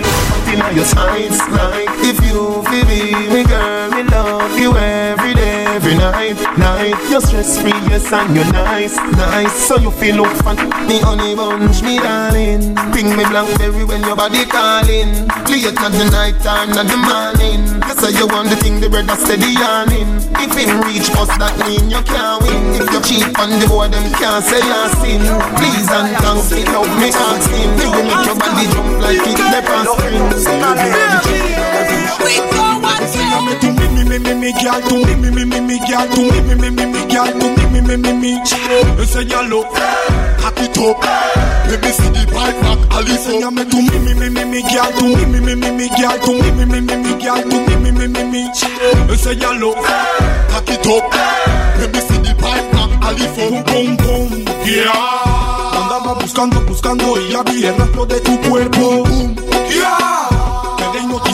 Your 0.75 0.85
sides, 0.85 1.39
like 1.51 1.89
if 2.03 2.19
you 2.27 2.63
feel 2.67 2.85
me, 2.87 3.29
me 3.35 3.45
girl, 3.45 3.91
me 3.91 4.03
love 4.05 4.59
you 4.59 4.77
every 4.77 5.35
day, 5.35 5.66
every 5.77 5.95
night, 5.95 6.41
night. 6.57 6.97
You're 7.11 7.21
stress 7.21 7.61
free, 7.61 7.77
yes, 7.93 8.11
and 8.11 8.35
you're 8.35 8.51
nice, 8.53 8.97
nice. 8.97 9.53
So 9.53 9.77
you 9.77 9.91
feel 9.91 10.17
look 10.17 10.33
fun, 10.41 10.57
me 10.89 10.99
honey 11.05 11.37
bunch, 11.37 11.83
me 11.83 12.01
darling. 12.01 12.75
Ping 12.97 13.13
me 13.13 13.25
blackberry 13.29 13.85
when 13.85 14.01
your 14.03 14.17
body 14.17 14.45
calling. 14.49 15.29
Late 15.53 15.75
not 15.77 15.93
the 15.93 16.09
night 16.09 16.41
time, 16.41 16.71
not 16.73 16.89
the 16.89 16.97
morning. 16.97 17.61
You 17.85 17.95
say 18.01 18.17
you 18.17 18.27
want 18.27 18.49
the 18.49 18.57
thing, 18.57 18.81
the 18.81 18.89
bread 18.89 19.07
that's 19.07 19.23
steady 19.23 19.53
yawning. 19.53 20.09
If 20.41 20.57
it 20.57 20.73
reach 20.89 21.13
us, 21.21 21.29
that 21.37 21.53
mean 21.69 21.93
you 21.93 22.01
can't 22.09 22.41
win. 22.41 22.81
If 22.81 22.89
you 22.89 23.01
cheat 23.05 23.29
on 23.37 23.53
the 23.61 23.69
boy, 23.69 23.93
them 23.93 24.09
can't 24.17 24.41
say 24.41 24.65
you're 24.65 24.89
sin. 25.05 25.21
Please 25.61 25.89
and 25.93 26.09
thanks, 26.25 26.53
it 26.57 26.67
love 26.73 26.89
me 26.97 27.13
asking. 27.13 27.71
You 27.85 27.89
will 27.93 28.07
make 28.09 28.25
your 28.25 28.37
body 28.41 28.65
jump 28.73 28.89
like 29.05 29.21
it 29.21 29.39
never 29.53 29.85
spring. 29.93 30.25
Tu 33.07 33.71
mi 33.71 33.87
mi 33.89 34.05
mi 34.05 34.19
mi 34.19 34.35
mi 34.35 34.53
girl, 34.55 34.81
tu 34.89 34.97
mi 35.07 35.15
mi 35.15 35.31
mi 35.31 35.45
mi 35.45 35.61
mi 35.61 35.79
girl, 35.87 36.09
tu 36.13 36.23
mi 36.23 36.41
mi 36.43 36.55
mi 36.57 36.71
mi 36.71 36.87
mi 36.87 37.07
girl, 37.07 37.31
tu 37.39 37.47
mi 37.51 37.71
mi 37.71 37.81
mi 37.81 37.97
mi 37.97 38.13
mi. 38.13 38.33
Enséñalo, 38.99 39.63
cock 40.43 40.59
it 40.61 40.77
up. 40.79 41.05
Let 41.71 41.81
me 41.83 41.91
see 41.93 42.11
the 42.11 42.27
pipe 42.27 42.61
back, 42.63 42.97
Alice. 42.97 43.27
Enséñame 43.29 43.65
tu 43.71 43.77
mi 43.81 43.99
mi 44.01 44.15
mi 44.15 44.29
mi 44.31 44.45
mi 44.45 44.63
girl, 44.63 44.91
tu 44.99 45.07
mi 45.07 45.25
mi 45.25 45.39
mi 45.41 45.55
mi 45.55 45.71
mi 45.71 45.89
girl, 45.97 46.19
tu 46.25 46.33
mi 46.33 46.51
mi 46.51 46.65
mi 46.67 46.81
mi 46.81 46.97
mi 46.97 47.15
girl, 47.23 47.43
tu 47.49 47.61
mi 47.61 47.77
mi 47.77 47.91
mi 47.93 48.09
mi 48.09 48.25
mi. 48.25 48.43
Enséñalo, 49.09 49.75
cock 50.51 50.69
it 50.71 50.87
up. 50.87 51.15
Let 51.79 51.93
me 51.93 52.01
see 52.01 52.19
the 52.19 52.35
pipe 52.35 52.73
back, 52.73 52.91
Alice. 53.07 53.37
Boom 53.37 53.63
boom 53.65 53.97
boom, 53.97 54.45
yeah. 54.67 54.91
Andaba 55.79 56.15
buscando, 56.21 56.61
buscando 56.63 57.21
y 57.21 57.31
ya 57.33 57.43
vi 57.45 57.67
el 57.67 57.77
rastro 57.77 58.05
de 58.07 58.21
tu 58.21 58.37
cuerpo. 58.41 59.05
Boom, 59.05 59.36
yeah. 59.36 59.36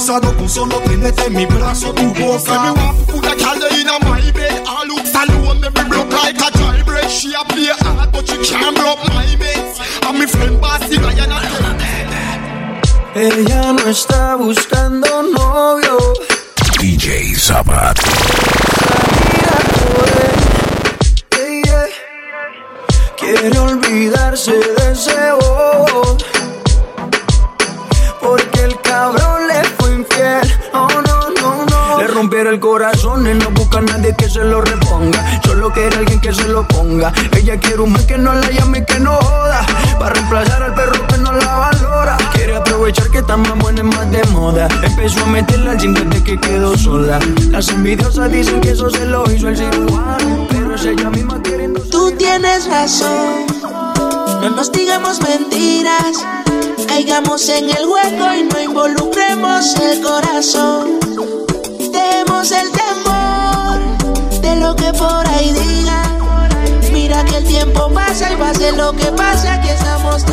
Quedé 0.02 0.14
hipnotizado 0.16 0.36
con 0.36 0.48
solo 0.48 0.76
tenerte 0.80 1.26
en 1.26 1.34
mi 1.34 1.46
brazo, 1.46 1.92
tu 1.94 2.12
boca. 2.14 2.40
Say 2.40 2.58
me 2.58 2.70
want 2.72 2.98
to 2.98 3.12
put 3.12 3.24
a 3.24 3.36
girl 3.36 3.62
in 3.70 3.88
a 3.88 3.98
my 4.04 4.32
bed. 4.32 4.66
All 4.66 4.86
looks 4.86 5.14
alone, 5.14 5.60
me 5.60 5.68
me 5.68 5.88
broke 5.88 6.12
like 6.12 6.38
a 6.38 6.50
jailbreak. 6.58 7.08
She 7.08 7.32
a 7.34 7.44
play 7.44 7.68
hard, 7.68 8.10
but 8.10 8.26
she 8.26 8.36
can't 8.38 8.76
broke 8.76 8.98
my 9.08 9.36
mates. 9.36 9.78
And 10.04 10.18
me 10.18 10.26
friend 10.26 10.60
Bossy 10.60 10.98
Ryan 10.98 11.30
a 11.30 11.40
Ella 13.14 13.72
no 13.74 13.88
está 13.88 14.34
buscando 14.36 15.22
novio. 15.22 15.98
DJ 16.80 17.36
Sabat. 17.36 17.98
Ella 21.38 21.86
quiere 23.16 23.58
olvidarse 23.58 24.52
de 24.52 24.92
ese 24.92 25.32
bobo. 25.32 26.16
Porque 28.20 28.51
rompieron 32.22 32.54
el 32.54 32.60
corazón 32.60 33.26
y 33.26 33.34
no 33.34 33.50
busca 33.50 33.78
a 33.78 33.82
nadie 33.82 34.14
que 34.16 34.30
se 34.30 34.44
lo 34.44 34.60
reponga. 34.60 35.40
Solo 35.42 35.72
quiere 35.72 35.96
alguien 35.96 36.20
que 36.20 36.32
se 36.32 36.46
lo 36.46 36.66
ponga. 36.68 37.12
Ella 37.36 37.58
quiere 37.58 37.80
un 37.80 37.90
man 37.90 38.06
que 38.06 38.16
no 38.16 38.32
la 38.32 38.48
llame 38.48 38.78
y 38.78 38.84
que 38.84 39.00
no 39.00 39.16
joda. 39.16 39.66
Para 39.98 40.14
reemplazar 40.14 40.62
al 40.62 40.72
perro 40.72 41.04
que 41.08 41.18
no 41.18 41.32
la 41.32 41.56
valora. 41.56 42.16
Quiere 42.32 42.54
aprovechar 42.54 43.10
que 43.10 43.18
está 43.18 43.36
más 43.36 43.58
buena 43.58 43.80
y 43.80 43.82
más 43.82 44.08
de 44.12 44.22
moda. 44.26 44.68
Empezó 44.84 45.24
a 45.24 45.26
meterla 45.26 45.72
al 45.72 45.78
gym 45.78 45.94
desde 45.94 46.22
que 46.22 46.38
quedó 46.38 46.78
sola. 46.78 47.18
Las 47.50 47.68
envidiosas 47.70 48.30
dicen 48.30 48.60
que 48.60 48.70
eso 48.70 48.88
se 48.88 49.04
lo 49.04 49.28
hizo 49.28 49.48
el 49.48 49.56
cirujano. 49.56 50.46
Pero 50.48 50.76
es 50.76 50.84
ella 50.84 51.10
misma 51.10 51.42
queriendo. 51.42 51.80
Tú 51.90 52.12
tienes 52.12 52.68
razón, 52.68 53.46
no 54.40 54.50
nos 54.50 54.70
digamos 54.70 55.20
mentiras, 55.22 56.24
caigamos 56.86 57.48
en 57.48 57.68
el 57.68 57.84
hueco 57.84 58.34
y 58.38 58.44
no 58.44 58.62
involucremos 58.62 59.74
el 59.80 60.00
corazón. 60.02 61.51
El 62.42 62.72
temor 62.72 63.78
de 64.40 64.56
lo 64.56 64.74
que 64.74 64.92
por 64.94 65.28
ahí 65.28 65.52
digan. 65.52 66.18
Mira 66.92 67.24
que 67.24 67.36
el 67.36 67.44
tiempo 67.44 67.88
pasa 67.94 68.32
y 68.32 68.36
pase 68.36 68.72
lo 68.72 68.92
que 68.94 69.04
pase, 69.12 69.48
aquí 69.48 69.68
estamos 69.68 70.24
tú. 70.24 70.32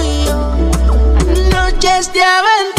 Noches 1.51 2.11
de 2.11 2.23
aventura, 2.23 2.78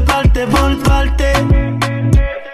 Parte 0.00 0.46
por 0.46 0.78
parte. 0.82 1.32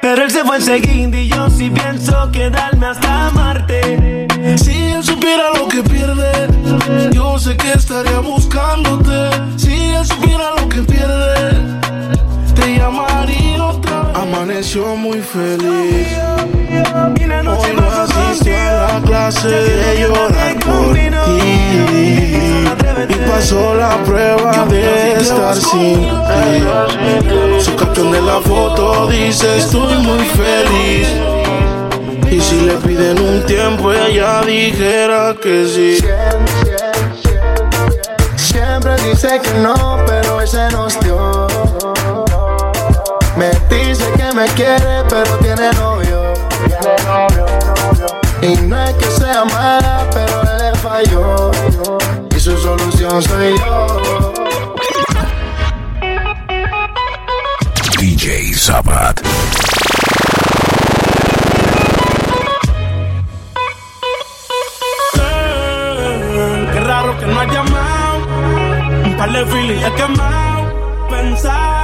Pero 0.00 0.22
él 0.22 0.30
se 0.30 0.44
fue 0.44 0.56
enseguida 0.56 1.18
y 1.18 1.28
yo 1.28 1.48
sí 1.48 1.70
pienso 1.70 2.30
quedarme 2.30 2.86
hasta 2.86 3.28
amarte. 3.28 4.26
Si 4.56 4.72
él 4.92 5.02
supiera 5.02 5.44
lo 5.56 5.68
que 5.68 5.82
pierde, 5.82 7.10
yo 7.12 7.38
sé 7.38 7.56
que 7.56 7.72
estaría 7.72 8.18
buscándote. 8.18 9.30
Si 9.56 9.72
él 9.72 10.04
supiera 10.04 10.50
lo 10.60 10.68
que 10.68 10.82
pierde, 10.82 11.80
te 12.54 12.76
llamaría. 12.76 13.43
Amaneció 14.34 14.96
muy 14.96 15.20
feliz. 15.20 16.08
Hoy 17.46 17.72
no 17.76 17.88
asistió 17.88 18.56
a 18.56 18.88
la 18.88 19.02
clase 19.06 19.48
de 19.48 20.00
llorar 20.00 20.58
por 20.58 20.92
ti. 20.92 22.34
Y 23.08 23.30
pasó 23.30 23.76
la 23.76 23.96
prueba 24.02 24.66
de 24.68 25.12
estar 25.20 25.54
sin 25.54 26.00
ti. 26.00 27.60
Su 27.60 27.76
caption 27.76 28.10
de 28.10 28.20
la 28.22 28.40
foto 28.40 29.06
dice 29.06 29.58
estoy 29.58 29.94
muy 29.98 30.24
feliz. 30.24 31.06
Y 32.28 32.40
si 32.40 32.62
le 32.62 32.74
piden 32.74 33.20
un 33.20 33.46
tiempo, 33.46 33.92
ella 33.92 34.42
dijera 34.42 35.36
que 35.40 35.64
sí. 35.64 35.98
Siempre 38.34 38.96
dice 39.08 39.40
que 39.40 39.60
no, 39.60 40.00
pero 40.04 40.36
hoy 40.38 40.46
se 40.48 40.68
nos 40.70 40.98
dio. 41.00 41.93
Me 43.36 43.50
dice 43.68 44.04
que 44.16 44.32
me 44.32 44.46
quiere, 44.54 45.02
pero 45.08 45.36
tiene 45.38 45.72
novio. 45.72 46.34
Y 48.40 48.56
no 48.62 48.84
es 48.84 48.94
que 48.94 49.06
sea 49.06 49.44
mala, 49.44 50.06
pero 50.12 50.42
él 50.42 50.58
le 50.58 50.74
falló. 50.78 51.50
Y 52.34 52.38
su 52.38 52.56
solución 52.56 53.20
soy 53.22 53.58
yo. 53.58 54.32
DJ 57.98 58.54
Sabat. 58.54 59.20
Qué 66.72 66.80
raro 66.80 67.18
que 67.18 67.26
no 67.26 67.40
has 67.40 67.52
llamado. 67.52 68.18
Un 69.04 69.16
par 69.16 69.32
de 69.32 69.46
feelings 69.46 69.84
he 69.84 69.92
quemado. 69.94 71.08
Pensando 71.08 71.83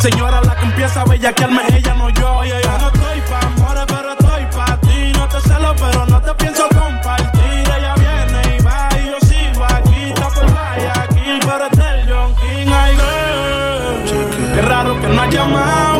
Señora, 0.00 0.40
la 0.42 0.54
que 0.54 0.64
empieza 0.64 1.00
a 1.00 1.04
bellaquearme 1.04 1.60
es 1.68 1.74
ella, 1.74 1.94
no 1.94 2.08
yo. 2.10 2.36
Oye, 2.36 2.54
yo 2.62 2.78
no 2.78 2.86
estoy 2.86 3.20
pa' 3.22 3.40
amores, 3.40 3.84
pero 3.88 4.12
estoy 4.12 4.46
pa' 4.56 4.76
ti. 4.80 5.12
No 5.12 5.28
te 5.28 5.40
celo, 5.40 5.74
pero 5.76 6.06
no 6.06 6.20
te 6.22 6.34
pienso 6.34 6.68
compartir. 6.68 7.64
Ella 7.76 7.94
viene 7.96 8.56
y 8.56 8.62
va 8.62 8.88
y 8.96 9.06
yo 9.06 9.18
sigo 9.26 9.64
aquí. 9.64 10.12
Está 10.14 10.28
por 10.28 10.54
vaya 10.54 10.92
aquí, 11.02 11.40
pero 11.40 11.64
este 11.66 11.80
es 11.80 11.86
el 11.94 12.12
John 12.12 12.34
King. 12.36 12.72
Ay, 12.72 12.94
girl. 12.94 14.54
Qué 14.54 14.62
raro 14.62 15.00
que 15.00 15.08
no 15.08 15.20
has 15.22 15.34
llamado. 15.34 15.98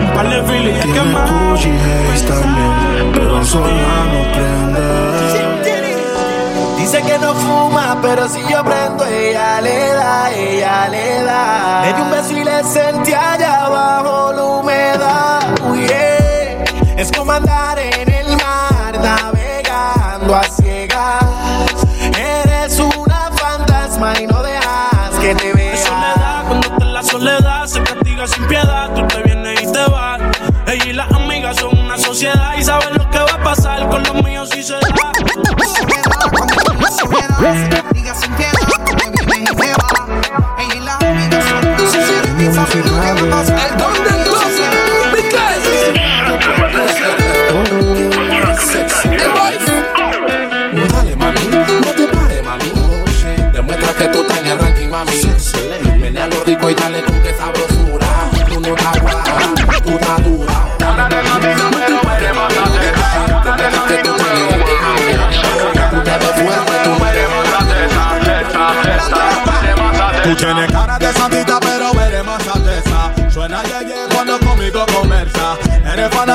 Un 0.00 0.10
par 0.14 0.28
de 0.28 0.38
he 0.38 0.92
quemado. 0.92 1.56
también, 2.28 3.12
pero 3.12 3.44
sola 3.44 4.04
no 4.12 4.22
prende. 4.32 5.70
Dice 6.78 7.02
que 7.02 7.18
no 7.18 7.34
fuma, 7.34 7.98
pero 8.00 8.28
si 8.28 8.40
yo 8.48 8.64
prendo, 8.64 9.04
ella 9.04 9.60
le 9.60 9.94
da, 9.94 10.30
ella 10.32 10.88
le 10.88 11.22
da. 11.24 11.82
Le 11.82 11.92
di 11.92 12.00
un 12.02 12.10
beso 12.10 12.32
y 12.36 12.39
le 12.62 12.68
sentí 12.68 13.12
allá 13.12 13.64
abajo 13.66 14.32
la 14.32 14.44
humedad. 14.44 15.40
Yeah. 15.88 16.64
Es 16.96 17.10
como 17.12 17.32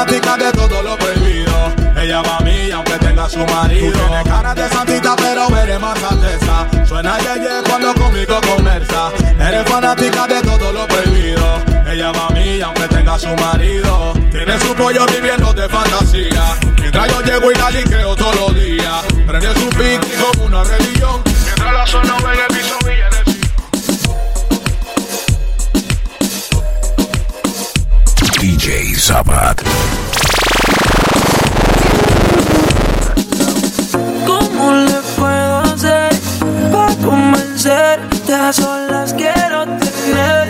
fanática 0.06 0.38
de 0.38 0.52
todo 0.52 0.82
lo 0.84 0.98
prohibido. 0.98 1.74
Ella 1.98 2.22
va 2.22 2.38
a 2.38 2.40
mí, 2.42 2.72
aunque 2.72 2.98
tenga 3.00 3.28
su 3.28 3.40
marido. 3.40 3.92
Tú 3.92 4.30
tienes 4.30 4.56
de 4.56 4.70
santita, 4.70 5.16
pero 5.16 5.58
eres 5.58 5.80
más 5.80 6.04
alteza. 6.04 6.68
Suena 6.86 7.18
yeye 7.20 7.64
cuando 7.68 7.94
conmigo 7.96 8.40
conversa. 8.42 9.12
Eres 9.40 9.68
fanática 9.70 10.28
de 10.28 10.42
todo 10.42 10.72
lo 10.72 10.88
prohibido. 10.88 11.64
Ella 11.88 12.12
va 12.12 12.28
a 12.28 12.30
mí, 12.32 12.62
aunque 12.62 12.88
tenga 12.88 13.18
su 13.18 13.36
marido. 13.36 14.14
Tiene 14.32 14.60
su 14.60 14.76
pollo 14.76 15.06
viviendo 15.08 15.54
de 15.54 15.68
fantasía. 15.68 16.56
Mientras 16.80 17.08
yo 17.10 17.22
llego 17.22 17.52
y 17.52 17.56
la 17.56 17.72
liqueo 17.72 18.16
todos 18.16 18.36
los 18.36 18.56
días. 18.56 19.06
Prende 19.26 19.54
su 19.54 19.70
pique 19.70 20.16
como 20.22 20.46
una 20.46 20.64
religión. 20.64 21.24
Mientras 21.46 21.74
la 21.74 21.88
zona 21.88 22.18
en 22.18 22.40
el 22.40 22.48
piso 22.48 22.78
y 22.84 23.25
Zapat. 28.66 29.62
¿Cómo 34.26 34.74
le 34.74 35.02
puedo 35.16 35.60
hacer 35.60 36.10
para 36.72 36.96
convencerte? 36.96 38.34
A 38.34 38.52
solas 38.52 39.14
quiero 39.14 39.66
tenerte. 39.66 40.45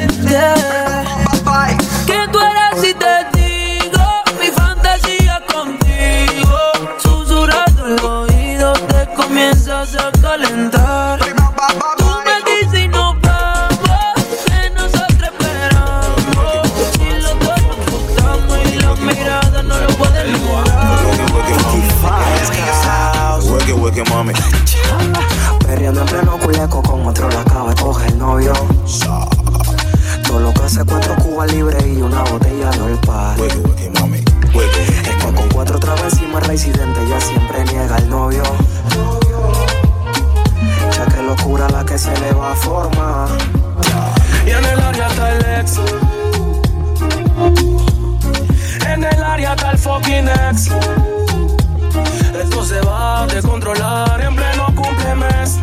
Descontrolar 53.66 54.22
en 54.22 54.36
pleno 54.36 54.66
cumplemes. 54.76 55.60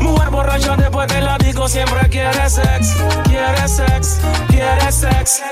Mujer 0.00 0.30
borracha 0.30 0.76
después 0.76 1.06
que 1.06 1.20
la 1.20 1.38
disco 1.38 1.66
siempre 1.68 2.08
quiere 2.10 2.50
sex. 2.50 2.94
Quiere 3.24 3.68
sex, 3.68 4.20
quiere 4.48 4.92
sex. 4.92 5.42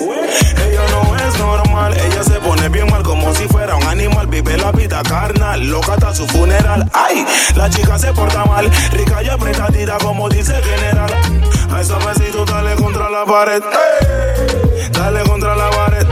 Ella 0.00 0.80
no 0.90 1.16
es 1.16 1.38
normal, 1.38 1.96
ella 1.96 2.24
se 2.24 2.40
pone 2.40 2.68
bien 2.68 2.90
mal 2.90 3.02
como 3.02 3.32
si 3.34 3.46
fuera 3.48 3.76
un 3.76 3.84
animal. 3.84 4.26
Vive 4.26 4.56
la 4.56 4.72
vida 4.72 5.02
carnal, 5.02 5.64
loca 5.68 5.94
hasta 5.94 6.14
su 6.14 6.26
funeral. 6.26 6.90
Ay, 6.92 7.24
la 7.54 7.70
chica 7.70 7.98
se 7.98 8.12
porta 8.12 8.44
mal, 8.44 8.70
rica 8.92 9.22
y 9.22 9.28
apretadita 9.28 9.98
como 9.98 10.28
dice 10.28 10.56
el 10.56 10.64
general. 10.64 11.10
A 11.72 11.80
esos 11.80 12.04
besitos 12.04 12.50
dale 12.50 12.74
contra 12.74 13.08
la 13.10 13.24
pared. 13.24 13.62
dale 14.92 15.22
contra 15.22 15.54
la 15.54 15.70
pared. 15.70 16.06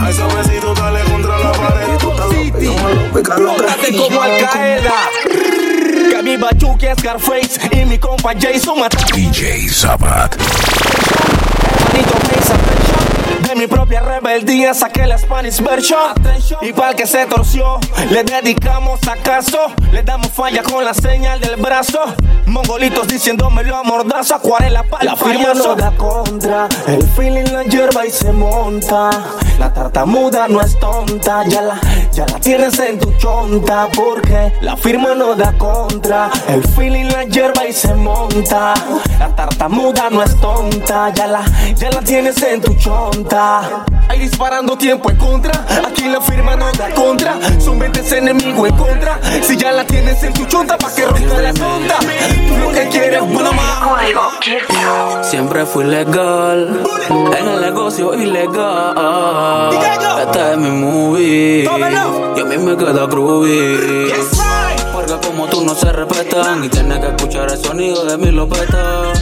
A 0.00 0.10
esos 0.10 0.34
besitos 0.34 0.78
dale 0.78 1.00
contra 1.04 1.38
la 1.38 1.52
pared. 1.52 2.13
Póngate 3.36 3.96
como 3.96 4.22
Al 4.22 4.38
Qaeda. 4.38 5.10
Que 6.10 6.22
mi 6.22 6.36
Scarface 6.98 7.60
y 7.72 7.84
mi 7.84 7.98
compa 7.98 8.32
Jason 8.38 8.80
mata. 8.80 8.98
DJ 9.14 9.68
Zapat. 9.68 10.36
Manito, 11.94 12.18
please 12.26 12.50
attention. 12.50 13.42
De 13.48 13.54
mi 13.54 13.66
propia 13.66 14.00
rebeldía 14.00 14.74
saqué 14.74 15.06
la 15.06 15.16
Spanish 15.16 15.60
version. 15.60 16.12
Y 16.62 16.72
para 16.72 16.90
el 16.90 16.96
que 16.96 17.06
se 17.06 17.24
torció, 17.26 17.78
le 18.10 18.24
dedicamos 18.24 19.00
acaso. 19.06 19.58
Le 19.92 20.02
damos 20.02 20.30
falla 20.32 20.62
con 20.62 20.84
la 20.84 20.94
señal 20.94 21.40
del 21.40 21.56
brazo. 21.56 22.00
Mongolitos 22.46 23.06
diciéndomelo 23.06 23.76
a 23.76 23.82
mordazo. 23.84 24.34
Acuarela 24.34 24.82
para 24.82 25.04
La 25.04 25.16
firma 25.16 25.54
no 25.54 25.74
da 25.76 25.92
contra, 25.92 26.68
el 26.88 27.06
feeling 27.10 27.52
la 27.52 27.62
hierba 27.62 28.04
y 28.06 28.10
se 28.10 28.32
monta. 28.32 29.10
La 29.58 29.72
tartamuda 29.72 30.48
no 30.48 30.60
es 30.60 30.78
tonta, 30.80 31.44
ya 31.46 31.62
la, 31.62 31.80
ya 32.12 32.26
la 32.26 32.40
tienes 32.40 32.76
en 32.80 32.98
tu 32.98 33.12
chonta. 33.18 33.88
Porque 33.94 34.52
la 34.62 34.76
firma 34.76 35.14
no 35.14 35.36
da 35.36 35.52
contra, 35.52 36.30
el 36.48 36.66
feeling 36.68 37.04
la 37.04 37.24
hierba 37.24 37.66
y 37.68 37.72
se 37.72 37.94
monta. 37.94 38.74
La 39.18 39.28
tartamuda 39.36 40.10
no 40.10 40.22
es 40.22 40.34
tonta, 40.40 41.12
ya 41.14 41.26
la, 41.26 41.44
ya 41.76 41.83
la 41.90 42.00
tienes 42.00 42.42
en 42.42 42.60
tu 42.60 42.74
chonta. 42.74 43.84
Ahí 44.08 44.20
disparando 44.20 44.76
tiempo 44.76 45.10
en 45.10 45.16
contra. 45.16 45.64
Aquí 45.86 46.04
la 46.08 46.20
firma 46.20 46.56
no 46.56 46.70
da 46.72 46.90
contra. 46.90 47.38
Son 47.60 47.78
20 47.78 48.18
enemigos 48.18 48.68
en 48.68 48.76
contra. 48.76 49.20
Si 49.42 49.56
ya 49.56 49.72
la 49.72 49.84
tienes 49.84 50.22
en 50.22 50.32
tu 50.32 50.44
chonta, 50.46 50.78
pa' 50.78 50.94
que 50.94 51.04
rompa 51.04 51.38
la 51.40 51.52
sonda. 51.54 51.96
Tú 52.48 52.56
lo 52.56 52.70
que 52.70 52.88
quieres, 52.88 53.22
una 53.22 53.52
más. 53.52 53.64
Siempre 55.22 55.66
fui 55.66 55.84
legal 55.84 56.82
en 57.10 57.48
el 57.48 57.60
negocio 57.60 58.14
ilegal. 58.14 59.70
Esta 60.20 60.52
es 60.52 60.58
mi 60.58 60.70
movie 60.70 61.64
y 61.64 62.40
a 62.40 62.44
mí 62.44 62.58
me 62.58 62.76
queda 62.76 63.06
groovy. 63.06 64.12
Tú 65.50 65.64
no 65.64 65.74
se 65.74 65.92
respetan 65.92 66.64
y 66.64 66.68
tienes 66.68 66.98
que 66.98 67.06
escuchar 67.08 67.50
el 67.50 67.58
sonido 67.58 68.04
de 68.04 68.16
mi 68.16 68.30
lopeta. 68.30 69.12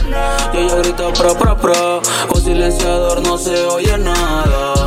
Y 0.53 0.57
ella 0.57 0.75
grita 0.77 1.13
pro 1.13 1.33
pro 1.35 1.57
pro, 1.57 2.01
con 2.27 2.41
silenciador 2.41 3.21
no 3.21 3.37
se 3.37 3.65
oye 3.65 3.97
nada. 3.97 4.82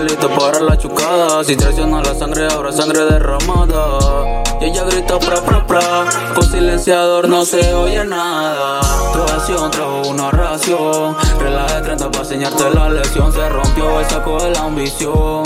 Listos 0.00 0.30
para 0.38 0.60
la 0.60 0.76
chucada, 0.76 1.42
si 1.42 1.56
traiciona 1.56 2.02
la 2.02 2.14
sangre 2.14 2.46
ahora 2.52 2.70
sangre 2.70 3.04
derramada. 3.04 4.42
Y 4.60 4.66
ella 4.66 4.84
grita 4.84 5.18
pra 5.18 5.40
pra 5.40 5.66
pra, 5.66 5.80
con 6.34 6.44
silenciador 6.44 7.28
no 7.28 7.44
se 7.46 7.72
oye 7.72 8.04
nada. 8.04 8.80
Tu 9.12 9.70
trajo 9.70 10.02
una 10.08 10.30
ración, 10.30 11.16
relaje 11.38 11.74
de 11.76 11.80
30 11.80 12.10
para 12.10 12.24
enseñarte 12.24 12.70
la 12.74 12.90
lección. 12.90 13.32
Se 13.32 13.48
rompió 13.48 14.00
el 14.00 14.06
saco 14.06 14.38
de 14.38 14.50
la 14.50 14.60
ambición. 14.60 15.42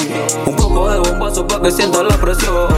Un 0.46 0.56
poco 0.56 0.90
de 0.90 0.98
bombazo 0.98 1.46
para 1.46 1.62
que 1.62 1.70
sientas 1.70 2.02
la 2.02 2.16
presión. 2.16 2.68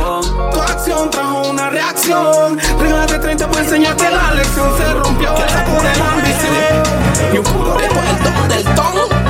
Tu 0.52 0.60
acción 0.60 1.10
trajo 1.10 1.48
una 1.48 1.70
reacción. 1.70 2.58
Regálate 2.78 3.18
30 3.18 3.48
para 3.48 3.64
enseñarte 3.64 4.10
la 4.10 4.34
lección. 4.34 4.76
Se 4.76 4.92
rompió 4.92 5.34
el 5.34 5.48
saco 5.48 5.82
de 5.82 5.96
la 5.98 6.12
ambición. 6.12 7.32
Y 7.32 7.38
un 7.38 7.44
de 7.78 7.84
el 7.86 8.22
don 8.22 8.48
del 8.48 8.64
ton. 8.74 9.21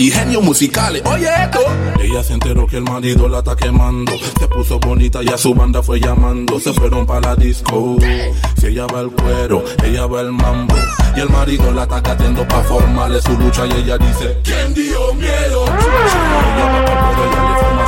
Y 0.00 0.10
genios 0.10 0.42
musicales, 0.42 1.02
oye 1.04 1.28
esto. 1.44 1.60
Ella 2.00 2.22
se 2.22 2.32
enteró 2.32 2.66
que 2.66 2.78
el 2.78 2.84
marido 2.84 3.28
la 3.28 3.40
está 3.40 3.54
quemando. 3.54 4.12
Se 4.38 4.48
puso 4.48 4.80
bonita 4.80 5.22
y 5.22 5.28
a 5.28 5.36
su 5.36 5.52
banda 5.52 5.82
fue 5.82 6.00
llamando. 6.00 6.58
Se 6.58 6.72
fueron 6.72 7.04
para 7.04 7.20
la 7.20 7.36
disco. 7.36 7.98
Si 8.58 8.68
ella 8.68 8.86
va 8.86 9.02
el 9.02 9.10
cuero, 9.10 9.62
ella 9.84 10.06
va 10.06 10.22
el 10.22 10.32
mambo. 10.32 10.74
Y 11.14 11.20
el 11.20 11.28
marido 11.28 11.70
la 11.72 11.82
está 11.82 12.02
catiendo 12.02 12.48
pa' 12.48 12.62
formarle 12.62 13.20
su 13.20 13.36
lucha. 13.36 13.66
Y 13.66 13.72
ella 13.72 13.98
dice: 13.98 14.38
¿Quién 14.42 14.72
dio 14.72 15.12
miedo? 15.12 15.66
Ella 15.66 16.64
va 16.64 16.80
ella 16.80 17.74
le 17.76 17.79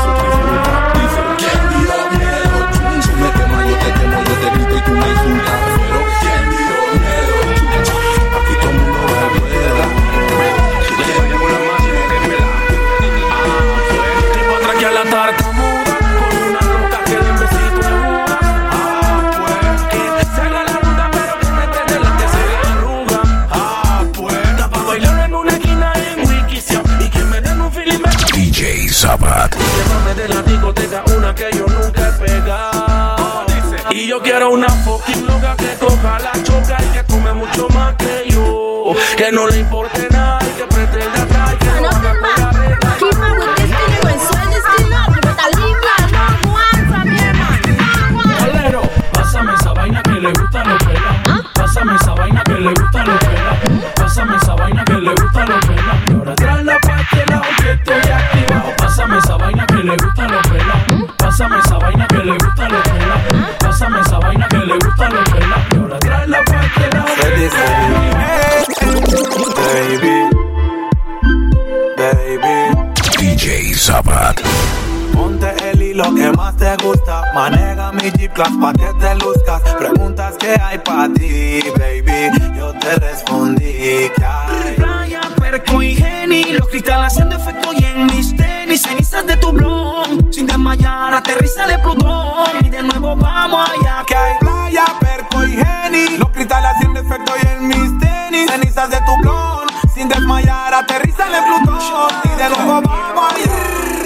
Ponte 75.12 75.52
el 75.68 75.82
hilo 75.82 76.14
que 76.14 76.30
más 76.30 76.56
te 76.56 76.76
gusta. 76.84 77.32
Maneja 77.34 77.90
mi 77.90 78.12
Jeep 78.12 78.32
Class 78.32 78.52
pa' 78.60 78.72
que 78.72 78.86
te 79.00 79.14
luzcas. 79.16 79.60
Preguntas 79.76 80.34
que 80.38 80.54
hay 80.60 80.78
pa' 80.78 81.08
ti, 81.12 81.60
baby. 81.76 82.30
Yo 82.56 82.72
te 82.74 82.94
respondí 82.94 83.64
que 83.64 84.24
hay. 84.24 84.76
Playa, 84.76 85.22
perco 85.36 85.82
y 85.82 85.96
geni. 85.96 86.44
Los 86.52 86.68
cristales 86.68 87.12
hacen 87.12 87.28
defecto 87.28 87.70
y 87.76 87.84
en 87.84 88.06
mis 88.06 88.36
tenis. 88.36 88.82
Cenizas 88.82 89.26
de 89.26 89.36
tu 89.38 89.50
blon. 89.50 90.32
Sin 90.32 90.46
desmayar, 90.46 91.14
aterriza 91.14 91.66
de 91.66 91.76
Plutón. 91.80 92.64
Y 92.64 92.70
de 92.70 92.84
nuevo 92.84 93.16
vamos 93.16 93.68
allá. 93.68 94.04
Que 94.06 94.14
hay 94.14 94.38
playa, 94.38 94.84
perco 95.00 95.44
y 95.44 95.56
geni. 95.56 96.18
Los 96.18 96.28
cristales 96.30 96.70
hacen 96.76 96.94
defecto 96.94 97.32
y 97.42 97.48
en 97.48 97.66
mis 97.66 97.98
tenis. 97.98 98.48
Cenizas 98.48 98.90
de 98.90 98.98
tu 98.98 99.16
blon. 99.22 99.61
Sin 100.02 100.08
desmayar, 100.08 100.74
aterriza 100.74 101.26
en 101.26 101.44
Plutón 101.44 101.78
y 102.24 102.28
de 102.36 102.48
nuevo 102.48 102.82
vamos 102.82 103.32
allá. 103.32 103.52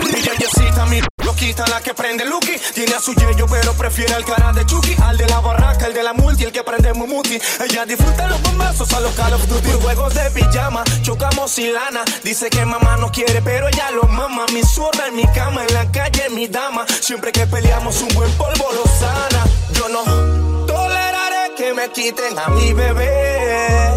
Mi 0.05 0.21
yeyecita, 0.21 0.85
mi 0.85 1.01
loquita, 1.25 1.67
la 1.69 1.81
que 1.81 1.95
prende 1.95 2.27
Lucky. 2.27 2.53
Tiene 2.75 2.97
a 2.97 3.01
su 3.01 3.15
yeyo, 3.15 3.47
pero 3.47 3.73
prefiere 3.73 4.13
al 4.13 4.23
cara 4.23 4.53
de 4.53 4.67
Chucky. 4.67 4.95
Al 5.03 5.17
de 5.17 5.27
la 5.27 5.41
barraca, 5.41 5.87
el 5.87 5.95
de 5.95 6.03
la 6.03 6.13
multi, 6.13 6.45
el 6.45 6.53
que 6.53 6.63
prende 6.63 6.93
Mumuti. 6.93 7.39
Ella 7.65 7.87
disfruta 7.87 8.27
los 8.27 8.43
bombazos 8.43 8.93
a 8.93 9.01
los 9.01 9.11
Call 9.15 9.33
of 9.33 9.49
Duty. 9.49 9.71
Juegos 9.81 10.13
de 10.13 10.31
pijama, 10.33 10.85
chocamos 11.01 11.59
y 11.59 11.73
lana. 11.73 12.05
Dice 12.23 12.51
que 12.51 12.67
mamá 12.67 12.99
no 12.99 13.11
quiere, 13.11 13.41
pero 13.41 13.67
ella 13.69 13.91
lo 13.93 14.03
mama. 14.03 14.45
Mi 14.53 14.63
zurda 14.65 15.07
en 15.07 15.17
mi 15.17 15.25
cama, 15.29 15.65
en 15.67 15.73
la 15.73 15.91
calle, 15.91 16.29
mi 16.29 16.47
dama. 16.47 16.85
Siempre 17.01 17.33
que 17.33 17.47
peleamos, 17.47 18.03
un 18.03 18.09
buen 18.09 18.31
polvo 18.33 18.71
lo 18.71 18.85
sana. 19.01 19.47
Yo 19.73 19.89
no 19.89 20.67
toleraré 20.67 21.55
que 21.57 21.73
me 21.73 21.89
quiten 21.89 22.39
a 22.39 22.49
mi 22.49 22.75
bebé. 22.75 23.95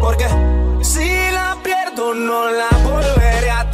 Porque 0.00 0.26
no 2.14 2.50
la 2.50 2.68
volveré 2.84 3.50
a. 3.50 3.67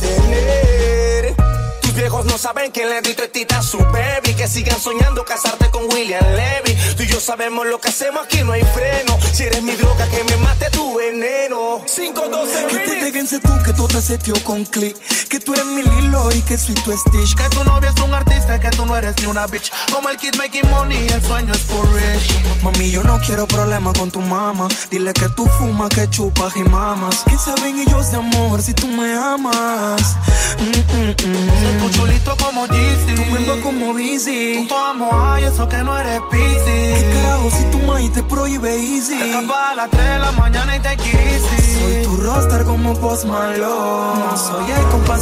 Tus 1.94 2.00
viejos 2.00 2.26
no 2.26 2.36
saben 2.36 2.72
que 2.72 2.84
le 2.86 3.00
di 3.02 3.14
teta 3.14 3.58
a 3.58 3.62
su 3.62 3.78
baby. 3.78 4.34
Que 4.34 4.48
sigan 4.48 4.80
soñando 4.80 5.24
casarte 5.24 5.70
con 5.70 5.84
William 5.84 6.24
Levy. 6.34 6.76
Tú 6.96 7.04
y 7.04 7.06
yo 7.06 7.20
sabemos 7.20 7.64
lo 7.68 7.80
que 7.80 7.88
hacemos, 7.88 8.24
aquí 8.24 8.42
no 8.42 8.50
hay 8.50 8.62
freno. 8.62 9.16
Si 9.32 9.44
eres 9.44 9.62
mi 9.62 9.76
droga, 9.76 10.04
que 10.08 10.24
me 10.24 10.36
mate 10.38 10.70
tu 10.70 10.96
veneno. 10.96 11.84
512 11.86 12.66
Que 12.66 12.78
te 12.78 13.04
déjense 13.04 13.38
tú, 13.38 13.52
que 13.64 13.72
tú 13.74 13.86
te 13.86 14.02
setió 14.02 14.34
con 14.42 14.64
click. 14.64 14.96
Que 15.28 15.38
tú 15.38 15.52
eres 15.52 15.66
mi 15.66 15.84
Lilo 15.84 16.32
y 16.32 16.42
que 16.42 16.58
soy 16.58 16.74
tu 16.74 16.90
Stitch. 16.90 17.36
Que 17.36 17.48
tu 17.50 17.62
novia 17.62 17.92
es 17.96 18.02
un 18.02 18.12
artista, 18.12 18.58
que 18.58 18.70
tú 18.70 18.84
no 18.86 18.96
eres 18.96 19.14
ni 19.20 19.26
una 19.26 19.46
bitch. 19.46 19.70
Como 19.92 20.08
el 20.08 20.16
kid 20.16 20.34
making 20.36 20.68
money, 20.70 21.06
el 21.06 21.22
sueño 21.22 21.52
es 21.52 21.60
for 21.60 21.86
rich. 21.94 22.62
Mami, 22.64 22.90
yo 22.90 23.04
no 23.04 23.20
quiero 23.20 23.46
problemas 23.46 23.96
con 23.96 24.10
tu 24.10 24.20
mamá. 24.20 24.66
Dile 24.90 25.12
que 25.12 25.28
tú 25.36 25.46
fumas, 25.46 25.90
que 25.90 26.10
chupas 26.10 26.56
y 26.56 26.64
mamas. 26.64 27.22
¿Qué 27.30 27.38
saben 27.38 27.78
ellos 27.78 28.10
de 28.10 28.16
amor 28.16 28.60
si 28.62 28.74
tú 28.74 28.88
me 28.88 29.12
amas? 29.12 30.16
Mm, 30.58 30.96
mm, 30.96 31.14
mm. 31.28 31.83
Tu 31.84 31.90
chulito 31.90 32.34
como 32.38 32.66
Yeezy. 32.66 33.14
Tu 33.14 33.24
mundo 33.26 33.60
como 33.62 33.92
Busy. 33.92 34.66
Tú 34.66 34.74
amo 34.74 35.10
ay, 35.12 35.44
eso 35.44 35.68
que 35.68 35.76
no 35.76 35.98
eres 35.98 36.18
busy. 36.30 36.64
¿Qué 36.64 37.10
carajo 37.12 37.50
si 37.50 37.64
tu 37.64 37.78
maíz 37.80 38.10
te 38.10 38.22
prohíbe 38.22 38.74
easy? 38.74 39.18
Te 39.18 39.28
escapas 39.28 39.72
a 39.72 39.74
las 39.74 39.90
3 39.90 40.02
de 40.02 40.18
la 40.18 40.32
mañana 40.32 40.76
y 40.76 40.80
te 40.80 40.88
easy. 40.88 41.74
Soy 41.78 42.02
tu 42.04 42.16
roster 42.16 42.64
como 42.64 42.94
Post 42.98 43.26
Malone. 43.26 44.34
Soy 44.34 44.70
el 44.70 44.82
compa 44.86 45.18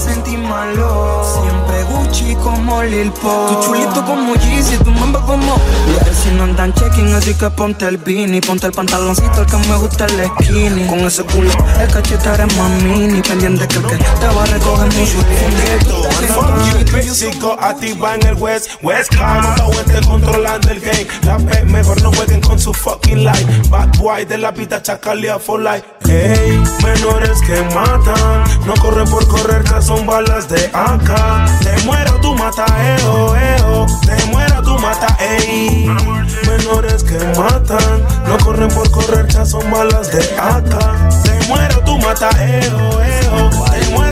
malo. 0.48 1.24
Siempre 1.24 1.82
Gucci 1.84 2.36
como 2.36 2.82
Lil 2.84 3.10
Pop. 3.10 3.48
Tu 3.48 3.66
chulito 3.66 4.04
como 4.04 4.34
Yeezy, 4.36 4.76
tu 4.84 4.90
mambo 4.92 5.20
como. 5.20 5.56
Los 5.88 6.16
si 6.16 6.30
no 6.30 6.44
andan 6.44 6.72
checking, 6.74 7.12
así 7.14 7.34
que 7.34 7.50
ponte 7.50 7.88
el 7.88 7.96
beanie. 7.96 8.40
Ponte 8.40 8.66
el 8.66 8.72
pantaloncito, 8.72 9.40
el 9.40 9.46
que 9.46 9.56
me 9.56 9.76
gusta 9.78 10.06
el 10.06 10.30
skinny. 10.44 10.86
Con 10.86 11.00
ese 11.00 11.24
culo, 11.24 11.50
el 11.80 11.88
cachete 11.88 12.28
eres 12.28 12.56
más 12.56 12.70
mini. 12.82 13.20
Pendiente 13.22 13.66
que 13.66 13.78
el 13.78 13.86
que 13.86 13.96
te 13.96 14.26
va 14.28 14.42
a 14.44 14.46
recoger 14.46 14.92
mucho. 14.92 15.18
México 16.92 17.56
activa 17.60 18.14
en 18.14 18.26
el 18.26 18.34
West, 18.34 18.70
West 18.82 19.14
la 19.14 19.66
West 19.66 20.06
controlando 20.06 20.70
el 20.70 20.80
game. 20.80 21.06
La 21.24 21.36
P 21.36 21.64
mejor 21.64 22.00
no 22.02 22.12
jueguen 22.12 22.40
con 22.40 22.58
su 22.58 22.72
fucking 22.72 23.24
life. 23.24 23.46
Bad 23.68 23.96
boy 23.98 24.24
de 24.24 24.38
la 24.38 24.52
pita 24.52 24.82
chacalea 24.82 25.38
for 25.38 25.60
life. 25.60 25.84
Hey, 26.04 26.62
menores 26.82 27.40
que 27.42 27.62
matan, 27.74 28.44
no 28.66 28.74
corren 28.80 29.08
por 29.08 29.26
correr, 29.28 29.64
ya 29.64 29.80
son 29.80 30.06
balas 30.06 30.48
de 30.48 30.70
AK. 30.72 31.60
Te 31.62 31.84
muero, 31.84 32.18
tú 32.20 32.34
mata, 32.34 32.66
eo, 32.98 33.36
eo. 33.36 33.86
Te 34.06 34.24
muero, 34.26 34.62
tú 34.62 34.78
mata, 34.78 35.16
ey. 35.20 35.86
Menores 36.46 37.04
que 37.04 37.18
matan, 37.38 38.02
no 38.26 38.38
corren 38.44 38.68
por 38.68 38.90
correr, 38.90 39.28
ya 39.28 39.44
son 39.44 39.70
balas 39.70 40.10
de 40.12 40.20
AK. 40.38 41.22
Te 41.22 41.48
muero, 41.48 41.80
tú 41.84 41.98
mata, 41.98 42.30
eo, 42.40 43.02
eo. 43.02 43.50
Te 43.70 43.90
muero. 43.90 44.11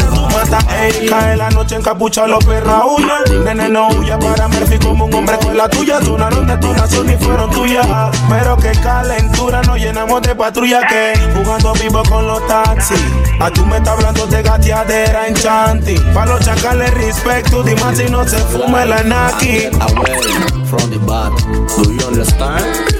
Cae 1.08 1.36
la 1.36 1.50
noche 1.50 1.76
en 1.76 1.82
capucha, 1.82 2.26
los 2.26 2.44
perra 2.44 2.84
huyen. 2.84 3.44
Nene, 3.44 3.68
no 3.68 3.88
huya 3.88 4.18
para 4.18 4.48
Murphy 4.48 4.78
como 4.78 5.06
un 5.06 5.14
hombre 5.14 5.38
con 5.38 5.56
la 5.56 5.68
tuya. 5.68 6.00
Sonaron 6.00 6.46
detonación 6.46 7.10
y 7.10 7.16
fueron 7.16 7.50
tuyas. 7.50 7.86
Pero 8.28 8.56
qué 8.56 8.72
calentura, 8.82 9.62
nos 9.62 9.78
llenamos 9.78 10.22
de 10.22 10.34
patrulla 10.34 10.80
que 10.86 11.14
jugando 11.34 11.72
vivo 11.74 12.02
con 12.08 12.26
los 12.26 12.46
taxis. 12.46 13.00
A 13.40 13.50
tú 13.50 13.64
me 13.66 13.78
estás 13.78 13.94
hablando 13.94 14.26
de 14.26 14.42
gateadera 14.42 15.26
en 15.26 15.34
chanti. 15.34 15.94
Pa' 16.14 16.26
los 16.26 16.40
chacales 16.40 16.92
respeto, 16.94 17.62
dime 17.62 17.96
si 17.96 18.04
no 18.10 18.26
se 18.26 18.38
fuma 18.38 18.84
la 18.84 19.02
naki. 19.02 19.66
Away 19.66 20.20
from 20.66 20.90
the 20.90 20.98
bad. 21.06 21.32
Do 21.76 21.92
you 21.92 22.06
understand? 22.06 22.99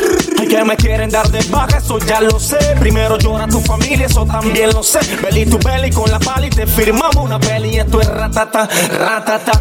Que 0.51 0.65
me 0.65 0.77
quieren 0.77 1.11
dar 1.11 1.31
de 1.31 1.41
baja, 1.49 1.79
eso 1.79 2.01
ya 2.01 2.21
lo 2.21 2.41
sé. 2.41 2.59
Primero 2.81 3.17
llora 3.19 3.47
tu 3.47 3.61
familia, 3.61 4.07
eso 4.07 4.27
también 4.27 4.71
lo 4.73 4.83
sé. 4.83 4.99
Belly 5.23 5.47
tu 5.47 5.59
belly 5.59 5.91
con 5.91 6.11
la 6.11 6.19
pala 6.19 6.45
y 6.47 6.51
te 6.51 6.67
firmamos 6.67 7.15
una 7.15 7.39
peli. 7.39 7.79
Esto 7.79 8.01
es 8.01 8.09
ratata, 8.09 8.69
ratata. 8.99 9.53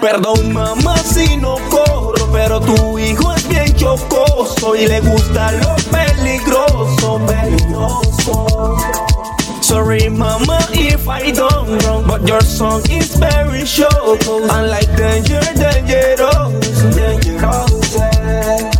Perdón, 0.00 0.52
mamá, 0.52 0.96
si 0.98 1.36
no 1.36 1.58
corro, 1.70 2.28
pero 2.32 2.60
tu 2.60 2.98
hijo 2.98 3.32
es 3.32 3.46
bien 3.46 3.72
chocoso 3.76 4.74
y 4.74 4.88
le 4.88 5.00
gusta 5.00 5.52
lo 5.52 5.76
peligroso, 5.92 7.20
peligroso. 7.24 8.76
Sorry, 9.60 10.10
mama, 10.10 10.58
if 10.72 11.06
I 11.06 11.30
don't 11.30 11.80
wrong, 11.84 12.04
but 12.04 12.26
your 12.26 12.42
song 12.42 12.82
is 12.90 13.16
very 13.16 13.64
short. 13.64 14.26
Unlike 14.26 14.96
danger, 14.96 15.40
dangerous, 15.54 16.82
dangerous. 16.96 18.71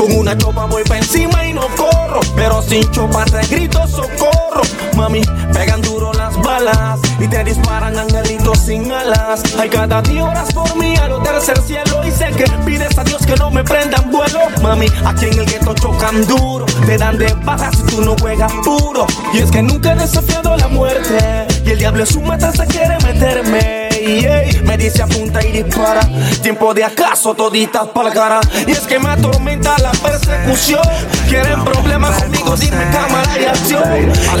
Con 0.00 0.12
una 0.12 0.34
chopa 0.34 0.64
voy 0.64 0.82
pa' 0.84 0.96
encima 0.96 1.46
y 1.46 1.52
no 1.52 1.60
corro, 1.76 2.20
pero 2.34 2.62
sin 2.62 2.90
chopa 2.90 3.22
te 3.26 3.46
grito 3.54 3.86
socorro. 3.86 4.62
Mami, 4.96 5.20
pegan 5.52 5.82
duro 5.82 6.10
las 6.14 6.40
balas 6.40 6.98
y 7.18 7.28
te 7.28 7.44
disparan 7.44 7.98
angelitos 7.98 8.60
sin 8.60 8.90
alas. 8.90 9.42
Hay 9.58 9.68
cada 9.68 10.00
día 10.00 10.24
horas 10.24 10.54
por 10.54 10.74
mí 10.78 10.96
a 10.96 11.06
lo 11.06 11.20
tercer 11.20 11.60
cielo 11.60 12.00
y 12.02 12.10
sé 12.12 12.30
que 12.32 12.44
pides 12.64 12.96
a 12.96 13.04
Dios 13.04 13.26
que 13.26 13.36
no 13.36 13.50
me 13.50 13.62
prendan 13.62 14.10
vuelo. 14.10 14.40
Mami, 14.62 14.86
aquí 15.04 15.26
en 15.26 15.38
el 15.38 15.44
gueto 15.44 15.74
chocan 15.74 16.26
duro, 16.26 16.64
te 16.86 16.96
dan 16.96 17.18
de 17.18 17.34
baja 17.44 17.70
si 17.70 17.82
tú 17.82 18.00
no 18.00 18.16
juegas 18.18 18.52
puro. 18.64 19.06
Y 19.34 19.40
es 19.40 19.50
que 19.50 19.62
nunca 19.62 19.92
he 19.92 19.96
desafiado 19.96 20.56
la 20.56 20.68
muerte 20.68 21.46
y 21.66 21.72
el 21.72 21.78
diablo 21.78 22.00
en 22.00 22.06
su 22.06 22.22
matanza 22.22 22.64
quiere 22.64 22.96
meterme. 23.04 23.79
Ey, 24.00 24.62
me 24.64 24.78
dice 24.78 25.02
apunta 25.02 25.44
y 25.44 25.62
dispara. 25.62 26.00
Tiempo 26.42 26.72
de 26.72 26.84
acaso 26.84 27.34
toditas 27.34 27.88
para 27.88 28.08
la 28.08 28.14
cara. 28.14 28.40
Y 28.66 28.70
es 28.70 28.80
que 28.80 28.98
me 28.98 29.10
atormenta 29.10 29.76
la 29.78 29.92
persecución. 29.92 30.82
Quieren 31.28 31.62
problemas 31.64 32.22
conmigo, 32.22 32.56
dime 32.56 32.84
cámara 32.92 33.38
y 33.38 33.44
acción. 33.44 33.82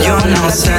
Yo 0.04 0.18
no 0.26 0.50
sé. 0.50 0.72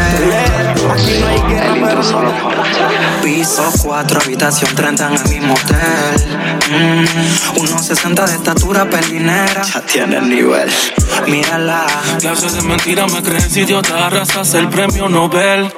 Aquí 0.91 1.20
no 1.20 1.28
hay 1.28 1.41
guerra, 1.54 1.74
pero 1.74 2.22
no. 2.22 3.22
Piso 3.24 3.72
4, 3.84 4.20
habitación 4.22 4.76
30 4.76 5.08
en 5.08 5.13
el 5.13 5.30
mismo 5.30 5.54
hotel. 5.54 6.39
Mm, 6.72 7.60
1.60 7.60 8.26
de 8.26 8.34
estatura 8.34 8.89
pelinera. 8.89 9.62
Ya 9.62 9.82
tiene 9.82 10.17
el 10.17 10.30
nivel. 10.30 10.72
Mírala. 11.28 11.86
Clases 12.20 12.54
de 12.54 12.62
mentira 12.63 13.06
me 13.08 13.22
creen 13.22 13.50
si 13.50 13.62
idiota 13.62 14.08
arrasas 14.08 14.54
el 14.56 14.70
premio 14.70 15.08
Nobel. 15.08 15.72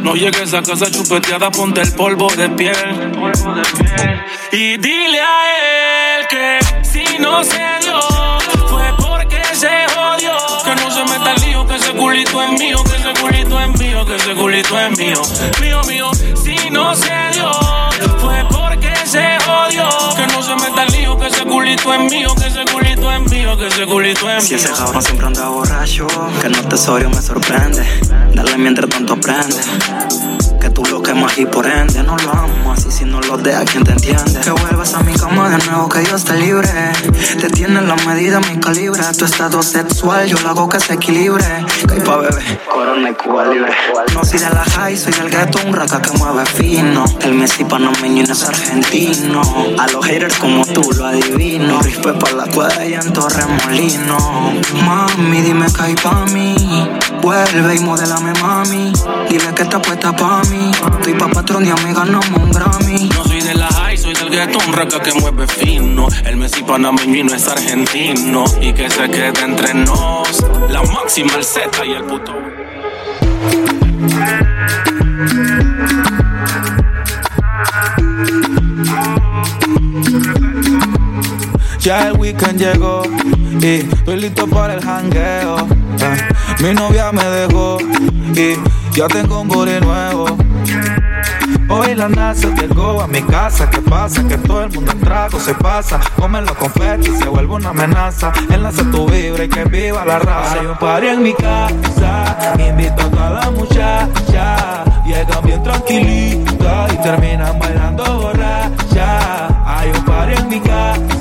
No 0.00 0.14
llegues 0.14 0.52
a 0.52 0.62
casa 0.62 0.90
chupeteada, 0.90 1.50
ponte 1.50 1.80
el 1.80 1.92
polvo 1.92 2.33
de 2.36 2.48
piel. 2.50 2.74
Y 4.50 4.76
dile 4.76 5.20
a 5.20 6.18
él 6.18 6.26
que 6.28 6.58
si 6.82 7.18
no 7.18 7.44
se 7.44 7.62
dio, 7.80 8.00
fue 8.68 8.92
porque 8.98 9.42
se 9.52 9.86
jodió. 9.94 10.36
Que 10.64 10.74
no 10.74 10.90
se 10.90 11.04
meta 11.04 11.32
el 11.34 11.42
lío, 11.42 11.66
que 11.66 11.76
ese 11.76 11.92
culito 11.92 12.42
es 12.42 12.50
mío, 12.58 12.82
que 12.84 12.96
ese 12.96 13.20
culito 13.20 13.60
es 13.60 13.80
mío, 13.80 14.04
que 14.04 14.16
ese 14.16 14.34
culito 14.34 14.80
es 14.80 14.98
mío. 14.98 15.22
Mío, 15.60 15.82
mío, 15.84 16.10
si 16.14 16.70
no 16.70 16.94
se 16.94 17.14
dio, 17.32 17.52
fue 18.18 18.44
porque 18.50 18.92
se 19.04 19.38
jodió. 19.46 19.88
Que 20.16 20.26
no 20.26 20.42
se 20.42 20.54
meta 20.56 20.82
el 20.84 20.92
que 21.24 21.30
ese 21.30 21.44
culito 21.46 21.94
es 21.94 22.12
mío, 22.12 22.28
que 22.38 22.46
ese 22.48 22.64
culito 22.70 23.10
es 23.10 23.20
mío, 23.30 23.56
que 23.56 23.66
ese 23.66 23.86
culito 23.86 24.30
es 24.30 24.44
Si 24.44 24.54
mío. 24.54 24.64
ese 24.64 24.72
cabrón 24.74 25.02
siempre 25.02 25.26
anda 25.26 25.48
borracho, 25.48 26.06
que 26.42 26.48
no 26.50 26.62
tesorio 26.68 27.08
me 27.08 27.22
sorprende. 27.22 27.82
Dale 28.34 28.58
mientras 28.58 28.90
tanto 28.90 29.14
aprende. 29.14 29.56
Que 30.60 30.70
tú 30.70 30.82
lo 30.86 31.02
quemas 31.02 31.36
y 31.38 31.44
por 31.46 31.66
ende 31.66 32.02
no 32.02 32.16
lo 32.16 32.30
amas. 32.32 32.86
Y 32.86 32.90
si 32.90 33.04
no 33.04 33.20
lo 33.20 33.36
dejas, 33.36 33.64
¿quién 33.70 33.84
te 33.84 33.92
entiende? 33.92 34.40
Que 34.40 34.50
vuelvas 34.50 34.94
a 34.94 35.00
mi 35.00 35.12
cama 35.12 35.50
de 35.50 35.58
nuevo, 35.66 35.88
que 35.90 36.00
Dios 36.00 36.24
te 36.24 36.34
libre. 36.36 36.68
Te 37.38 37.50
tiene 37.50 37.80
la 37.82 37.94
medida, 37.96 38.40
mi 38.40 38.58
calibre. 38.60 39.02
Tu 39.18 39.24
estado 39.26 39.62
sexual, 39.62 40.26
yo 40.26 40.38
lo 40.40 40.48
hago 40.50 40.68
que 40.68 40.80
se 40.80 40.94
equilibre. 40.94 41.44
Que 41.86 42.00
pa' 42.00 42.16
bebé, 42.16 42.60
corona 42.72 43.10
y 43.10 43.14
Cuba 43.14 43.44
libre. 43.46 43.72
No 44.14 44.24
soy 44.24 44.38
de 44.38 44.48
la 44.50 44.64
high, 44.64 44.96
soy 44.96 45.12
del 45.12 45.30
gueto, 45.30 45.58
un 45.66 45.74
raca 45.74 46.00
que 46.00 46.10
mueve 46.12 46.46
fino. 46.46 47.04
El 47.20 47.34
Messi 47.34 47.64
panameño 47.64 48.24
no 48.26 48.32
es 48.32 48.44
argentino. 48.44 49.42
A 49.78 49.86
los 49.88 50.04
haters 50.06 50.38
como 50.38 50.64
tú 50.64 50.82
lo 50.96 51.06
adivino. 51.14 51.80
Rispe 51.80 52.12
pa' 52.12 52.32
la 52.32 52.46
cuadra 52.46 52.84
y 52.86 52.94
en 52.94 53.12
Torremolino. 53.12 54.18
Mami, 54.84 55.40
dime 55.40 55.66
que 55.72 55.82
hay 55.82 55.94
pa' 55.94 56.24
mí. 56.26 56.54
Vuelve 57.22 57.76
y 57.76 57.80
modelame, 57.80 58.32
mami. 58.40 58.92
Dile 59.28 59.54
que 59.54 59.62
está 59.62 59.80
puesta 59.80 60.14
pa' 60.14 60.42
mí. 60.50 60.70
Estoy 60.98 61.14
pa' 61.14 61.28
patrón 61.28 61.66
y 61.66 61.70
a 61.70 61.76
me 61.76 61.92
ganamos 61.92 62.28
un 62.28 62.50
Grammy. 62.50 63.08
No 63.14 63.24
soy 63.24 63.40
de 63.40 63.54
la 63.54 63.68
high, 63.68 63.96
soy 63.96 64.14
del 64.14 64.30
guetón, 64.30 64.72
raca 64.72 65.00
que 65.00 65.12
mueve 65.14 65.46
fino. 65.46 66.08
El 66.24 66.36
Messi 66.36 66.62
panameño 66.62 67.16
y 67.16 67.22
no 67.22 67.34
es 67.34 67.48
argentino. 67.48 68.44
Y 68.60 68.72
que 68.72 68.90
se 68.90 69.08
quede 69.08 69.42
entre 69.42 69.74
nos. 69.74 70.44
La 70.70 70.82
máxima, 70.82 71.34
el 71.34 71.44
Z 71.44 71.84
y 71.84 71.92
el 71.92 72.04
puto. 72.04 72.32
Ya 81.84 82.08
el 82.08 82.16
weekend 82.16 82.58
llegó 82.58 83.02
y 83.60 83.80
estoy 83.80 84.18
listo 84.18 84.46
para 84.46 84.72
el 84.72 84.82
jangueo. 84.82 85.56
Ah, 86.00 86.16
mi 86.62 86.72
novia 86.72 87.12
me 87.12 87.22
dejó 87.22 87.76
y 88.34 88.54
ya 88.96 89.06
tengo 89.06 89.42
un 89.42 89.48
body 89.48 89.80
nuevo. 89.80 90.24
Hoy 91.68 91.94
la 91.94 92.08
NASA 92.08 92.48
llegó 92.54 93.02
a 93.02 93.06
mi 93.06 93.20
casa. 93.24 93.68
¿Qué 93.68 93.82
pasa? 93.82 94.26
Que 94.26 94.38
todo 94.38 94.64
el 94.64 94.72
mundo 94.72 94.92
en 94.92 95.00
trago 95.00 95.38
se 95.38 95.52
pasa. 95.56 96.00
Comen 96.16 96.46
los 96.46 96.56
confetis 96.56 97.16
y 97.16 97.18
se 97.18 97.28
vuelve 97.28 97.52
una 97.52 97.68
amenaza. 97.68 98.32
Enlace 98.48 98.82
tu 98.84 99.06
vibra 99.06 99.44
y 99.44 99.48
que 99.50 99.64
viva 99.64 100.06
la 100.06 100.20
raza. 100.20 100.60
Hay 100.60 100.64
un 100.64 100.78
party 100.78 101.06
en 101.06 101.22
mi 101.22 101.34
casa. 101.34 102.54
Invito 102.66 103.02
a 103.02 103.10
toda 103.10 103.30
la 103.30 103.50
muchacha. 103.50 104.84
Llegan 105.04 105.44
bien 105.44 105.62
tranquilita 105.62 106.86
y 106.94 107.02
terminan 107.02 107.58
bailando 107.58 108.04
borracha. 108.22 109.48
Hay 109.66 109.90
un 109.90 110.02
party 110.06 110.40
en 110.40 110.48
mi 110.48 110.60
casa. 110.60 111.13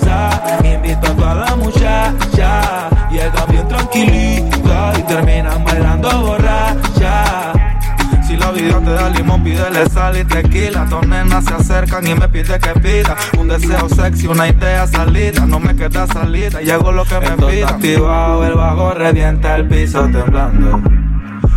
Tranquilita 3.93 4.93
y 4.97 5.03
terminan 5.03 5.63
bailando 5.63 6.09
borracha. 6.21 7.53
Si 8.25 8.35
la 8.37 8.51
vida 8.51 8.79
te 8.79 8.91
da 8.91 9.09
limón, 9.09 9.43
pídele 9.43 9.87
sal 9.89 10.17
y 10.17 10.23
tequila. 10.23 10.85
Dos 10.85 11.07
nenas 11.07 11.45
se 11.45 11.53
acercan 11.53 12.07
y 12.07 12.15
me 12.15 12.27
pide 12.27 12.59
que 12.59 12.79
pida. 12.79 13.15
Un 13.37 13.47
deseo 13.47 13.87
sexy, 13.89 14.27
una 14.27 14.47
idea 14.47 14.87
salida. 14.87 15.45
No 15.45 15.59
me 15.59 15.75
queda 15.75 16.07
salida, 16.07 16.61
y 16.61 16.69
hago 16.69 16.91
lo 16.91 17.05
que 17.05 17.19
me 17.19 17.31
pida. 17.47 17.69
activado, 17.69 18.45
el 18.45 18.53
bajo 18.53 18.93
revienta 18.93 19.55
el 19.55 19.67
piso 19.67 20.07
temblando. 20.09 20.81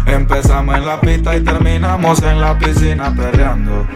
Empezamos 0.06 0.76
en 0.76 0.86
la 0.86 1.00
pista 1.00 1.36
y 1.36 1.40
terminamos 1.40 2.22
en 2.22 2.40
la 2.40 2.58
piscina 2.58 3.14
perreando. 3.14 3.86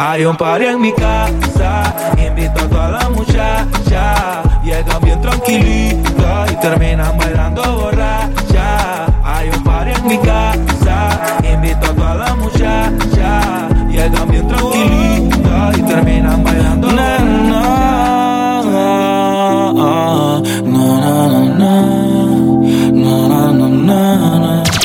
Hay 0.00 0.24
un 0.24 0.36
party 0.36 0.64
en 0.64 0.80
mi 0.80 0.92
casa, 0.92 1.92
invito 2.16 2.60
a 2.60 2.68
toda 2.68 2.88
la 2.88 3.08
muchacha. 3.08 4.44
Llegan 4.62 5.00
bien 5.02 5.20
tranquilita 5.20 6.46
y 6.52 6.54
terminan 6.60 7.18
bailando 7.18 7.62
borracha. 7.80 9.06
Hay 9.24 9.48
un 9.48 9.64
party 9.64 9.90
en 9.90 10.06
mi 10.06 10.18
casa, 10.18 11.40
invito 11.52 11.90
a 11.90 11.94
toda 11.96 12.14
la 12.14 12.36
muchacha. 12.36 13.68
Llegan 13.90 14.28
bien 14.30 14.46
tranquilita 14.46 15.72
y 15.76 15.82
terminan 15.82 16.44
bailando 16.44 16.86
borracha. 16.86 17.08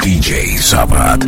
DJ 0.01 0.57
Sabat. 0.57 1.23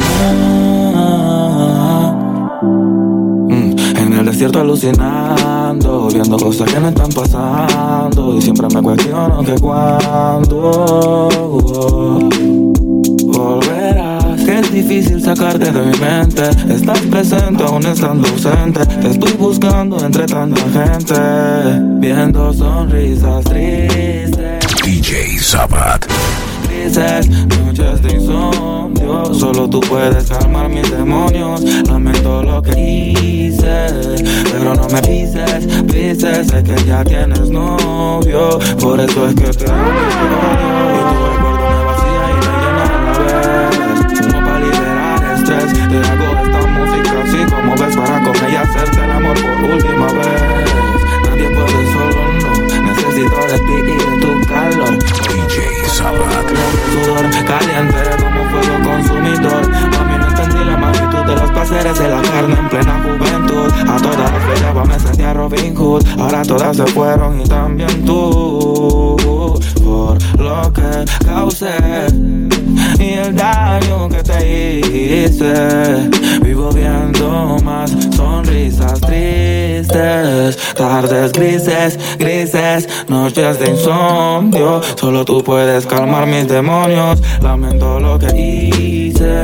Desierto 4.35 4.59
alucinando, 4.59 6.09
viendo 6.09 6.35
cosas 6.35 6.69
que 6.69 6.77
no 6.77 6.89
están 6.89 7.09
pasando. 7.09 8.35
Y 8.35 8.41
siempre 8.41 8.67
me 8.67 8.81
cuestiono 8.81 9.41
que 9.45 9.55
cuándo 9.55 11.29
volverás. 13.27 14.43
Que 14.43 14.59
es 14.59 14.73
difícil 14.73 15.23
sacarte 15.23 15.71
de 15.71 15.81
mi 15.81 15.97
mente. 15.99 16.49
Estás 16.67 16.99
presente 16.99 17.63
aún 17.63 17.85
estando 17.85 18.27
ausente. 18.27 18.85
Te 18.85 19.11
estoy 19.11 19.31
buscando 19.39 20.05
entre 20.05 20.25
tanta 20.25 20.61
gente. 20.63 21.15
Viendo 22.01 22.51
sonrisas 22.51 23.41
tristes. 23.45 24.59
DJ 24.83 25.39
Sabat. 25.39 26.05
Grises, 26.67 27.29
noches 27.47 28.01
de 28.01 28.15
insomnio. 28.15 28.44
Solo 29.33 29.69
tú 29.69 29.79
puedes 29.81 30.29
calmar 30.29 30.69
mis 30.69 30.89
demonios. 30.89 31.61
Lamento 31.87 32.43
lo 32.43 32.61
que 32.61 32.79
hice, 32.79 33.87
pero 34.51 34.75
no 34.75 34.87
me 34.87 35.01
pises, 35.01 35.65
pises. 35.91 36.47
Sé 36.47 36.63
que 36.63 36.75
ya 36.85 37.03
tienes 37.03 37.49
novio, 37.49 38.59
por 38.79 38.99
eso 38.99 39.27
es 39.27 39.35
que 39.35 39.51
te 39.51 39.69
amo. 39.69 39.89
Y 40.91 40.99
tu 41.09 41.17
recuerdo 41.25 41.67
me 41.69 41.85
vacía 41.85 42.23
y 42.29 42.35
me 42.35 42.53
llena 42.61 42.85
la 43.05 43.13
vez. 43.19 43.73
Uno 44.25 44.39
para 44.45 44.59
liberar 44.59 45.23
estrés. 45.37 45.69
Te 45.73 45.97
hago 45.97 46.27
esta 46.43 46.61
música 46.67 47.13
así 47.23 47.39
como 47.51 47.71
ves 47.75 47.95
para 47.95 48.17
con 48.23 48.35
ella 48.45 48.61
hacerte 48.61 48.99
el 49.03 49.11
amor 49.11 49.37
por 49.41 49.71
última 49.71 50.07
vez. 50.13 50.41
Nadie 51.25 51.49
puede 51.49 51.81
solo, 51.93 52.21
no. 52.41 52.51
Necesito 52.83 53.39
de 53.47 53.57
ti 53.57 53.75
y 53.77 53.95
de 53.97 54.21
tu 54.21 54.31
calor. 54.47 55.24
DJ 55.55 55.87
Sabat. 55.87 56.47
Sudor 56.91 57.29
caliente 57.45 58.03
como 58.19 58.43
fuego 58.49 58.75
consumidor. 58.83 59.69
No 59.69 60.27
entendí 60.27 60.65
la 60.65 60.77
magnitud 60.77 61.25
de 61.25 61.35
los 61.35 61.51
placeres 61.51 61.97
de 61.97 62.09
la 62.09 62.21
carne 62.21 62.55
en 62.59 62.69
plena 62.69 63.03
juventud. 63.03 63.71
A 63.87 63.97
todas 63.97 64.31
las 64.31 64.43
peleaba, 64.43 64.85
me 64.85 64.99
sentía 64.99 65.33
Robin 65.33 65.75
Hood. 65.75 66.05
Ahora 66.19 66.41
todas 66.43 66.75
se 66.75 66.85
fueron 66.87 67.41
y 67.41 67.45
también 67.45 68.05
tú. 68.05 69.15
Por 69.83 70.41
lo 70.41 70.73
que 70.73 71.05
causé 71.25 71.77
y 72.99 73.13
el 73.13 73.35
daño 73.35 74.09
que 74.09 74.23
te 74.23 74.79
hice. 74.79 76.09
Vivo 76.41 76.69
viendo 76.71 77.57
más 77.63 77.91
sonrisas 78.15 78.99
tristes, 79.01 79.54
tardes 79.83 81.31
grises, 81.33 81.99
grises, 82.17 82.87
noches 83.07 83.59
de 83.59 83.71
insomnio. 83.71 84.81
Solo 84.95 85.25
tú 85.25 85.43
puedes 85.43 85.85
calmar 85.85 86.27
mis 86.27 86.47
demonios. 86.47 87.21
Lamento 87.41 87.99
lo 87.99 88.17
que 88.17 88.27
hice, 88.35 89.43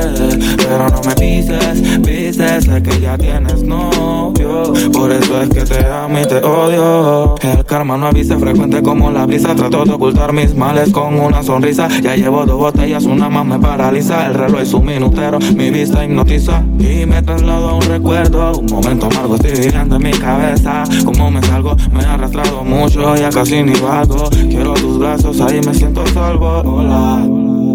pero 0.56 0.88
no 0.88 1.00
me 1.02 1.14
pises, 1.14 1.98
pises. 2.04 2.64
Sé 2.64 2.82
que 2.82 3.00
ya 3.00 3.18
tienes 3.18 3.62
novio, 3.62 4.72
por 4.92 5.10
eso 5.10 5.42
es 5.42 5.48
que 5.50 5.62
te 5.62 5.86
amo 5.86 6.20
y 6.20 6.26
te 6.26 6.36
odio. 6.36 7.34
El 7.42 7.64
karma 7.64 7.96
no 7.96 8.06
avisa, 8.06 8.38
frecuente 8.38 8.82
como 8.82 9.10
la 9.10 9.26
brisa. 9.26 9.54
Trato 9.54 9.84
de 9.84 9.92
ocultar 9.92 10.32
mis 10.32 10.54
males 10.54 10.90
con 10.90 11.18
una 11.18 11.42
sonrisa. 11.42 11.88
Ya 12.00 12.16
llevo 12.16 12.44
dos 12.46 12.58
botellas, 12.58 13.04
una 13.04 13.28
más 13.28 13.44
me 13.44 13.58
paraliza. 13.58 14.26
El 14.26 14.34
reloj 14.34 14.60
es 14.60 14.72
un 14.72 14.86
minutero, 14.86 15.38
mi 15.54 15.70
vista 15.70 16.04
hipnotiza. 16.04 16.62
Y 16.78 17.06
me 17.06 17.22
traslado 17.22 17.70
a 17.70 17.74
un 17.74 17.82
recuerdo, 17.82 18.58
un 18.58 18.66
momento 18.66 19.06
amargo 19.06 19.36
estoy 19.36 19.52
viviendo 19.52 19.96
en 19.96 20.02
mi 20.02 20.10
cabeza. 20.22 20.84
Como 21.04 21.30
me 21.30 21.42
salgo, 21.42 21.76
me 21.92 22.02
he 22.02 22.06
arrastrado 22.06 22.64
mucho, 22.64 23.14
ya 23.16 23.28
casi 23.30 23.62
ni 23.62 23.74
vago. 23.80 24.30
Quiero 24.30 24.74
tus 24.74 24.98
brazos, 24.98 25.40
ahí 25.40 25.60
me 25.66 25.74
siento 25.74 26.06
salvo. 26.06 26.62
Hola, 26.64 27.26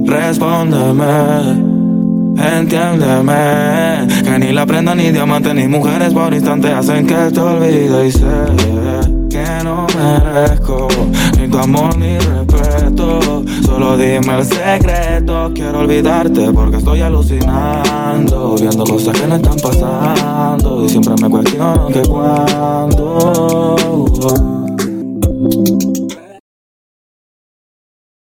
respóndeme. 0.06 1.78
Entiéndeme 2.38 4.08
Que 4.24 4.38
ni 4.38 4.52
la 4.54 4.64
prenda, 4.68 4.94
ni 4.94 5.12
diamante, 5.12 5.56
ni 5.56 5.68
mujeres 5.68 6.14
por 6.14 6.32
instante 6.32 6.72
Hacen 6.72 7.08
que 7.08 7.16
te 7.16 7.40
olvide 7.40 8.08
y 8.08 8.12
sé 8.12 8.46
Que 9.28 9.64
no 9.64 9.88
merezco 9.98 10.88
Ni 11.40 11.48
tu 11.48 11.58
amor, 11.58 11.98
ni 11.98 12.16
respeto 12.20 12.67
Solo 12.98 13.98
dime 13.98 14.40
el 14.40 14.46
secreto 14.46 15.52
Quiero 15.54 15.80
olvidarte 15.80 16.52
porque 16.52 16.78
estoy 16.78 17.02
alucinando 17.02 18.56
Viendo 18.60 18.84
cosas 18.84 19.20
que 19.20 19.28
no 19.28 19.36
están 19.36 19.58
pasando 19.58 20.84
Y 20.84 20.90
siempre 20.90 21.14
me 21.22 21.30
cuestiono 21.30 21.88
que 21.88 22.02
cuándo 22.02 23.76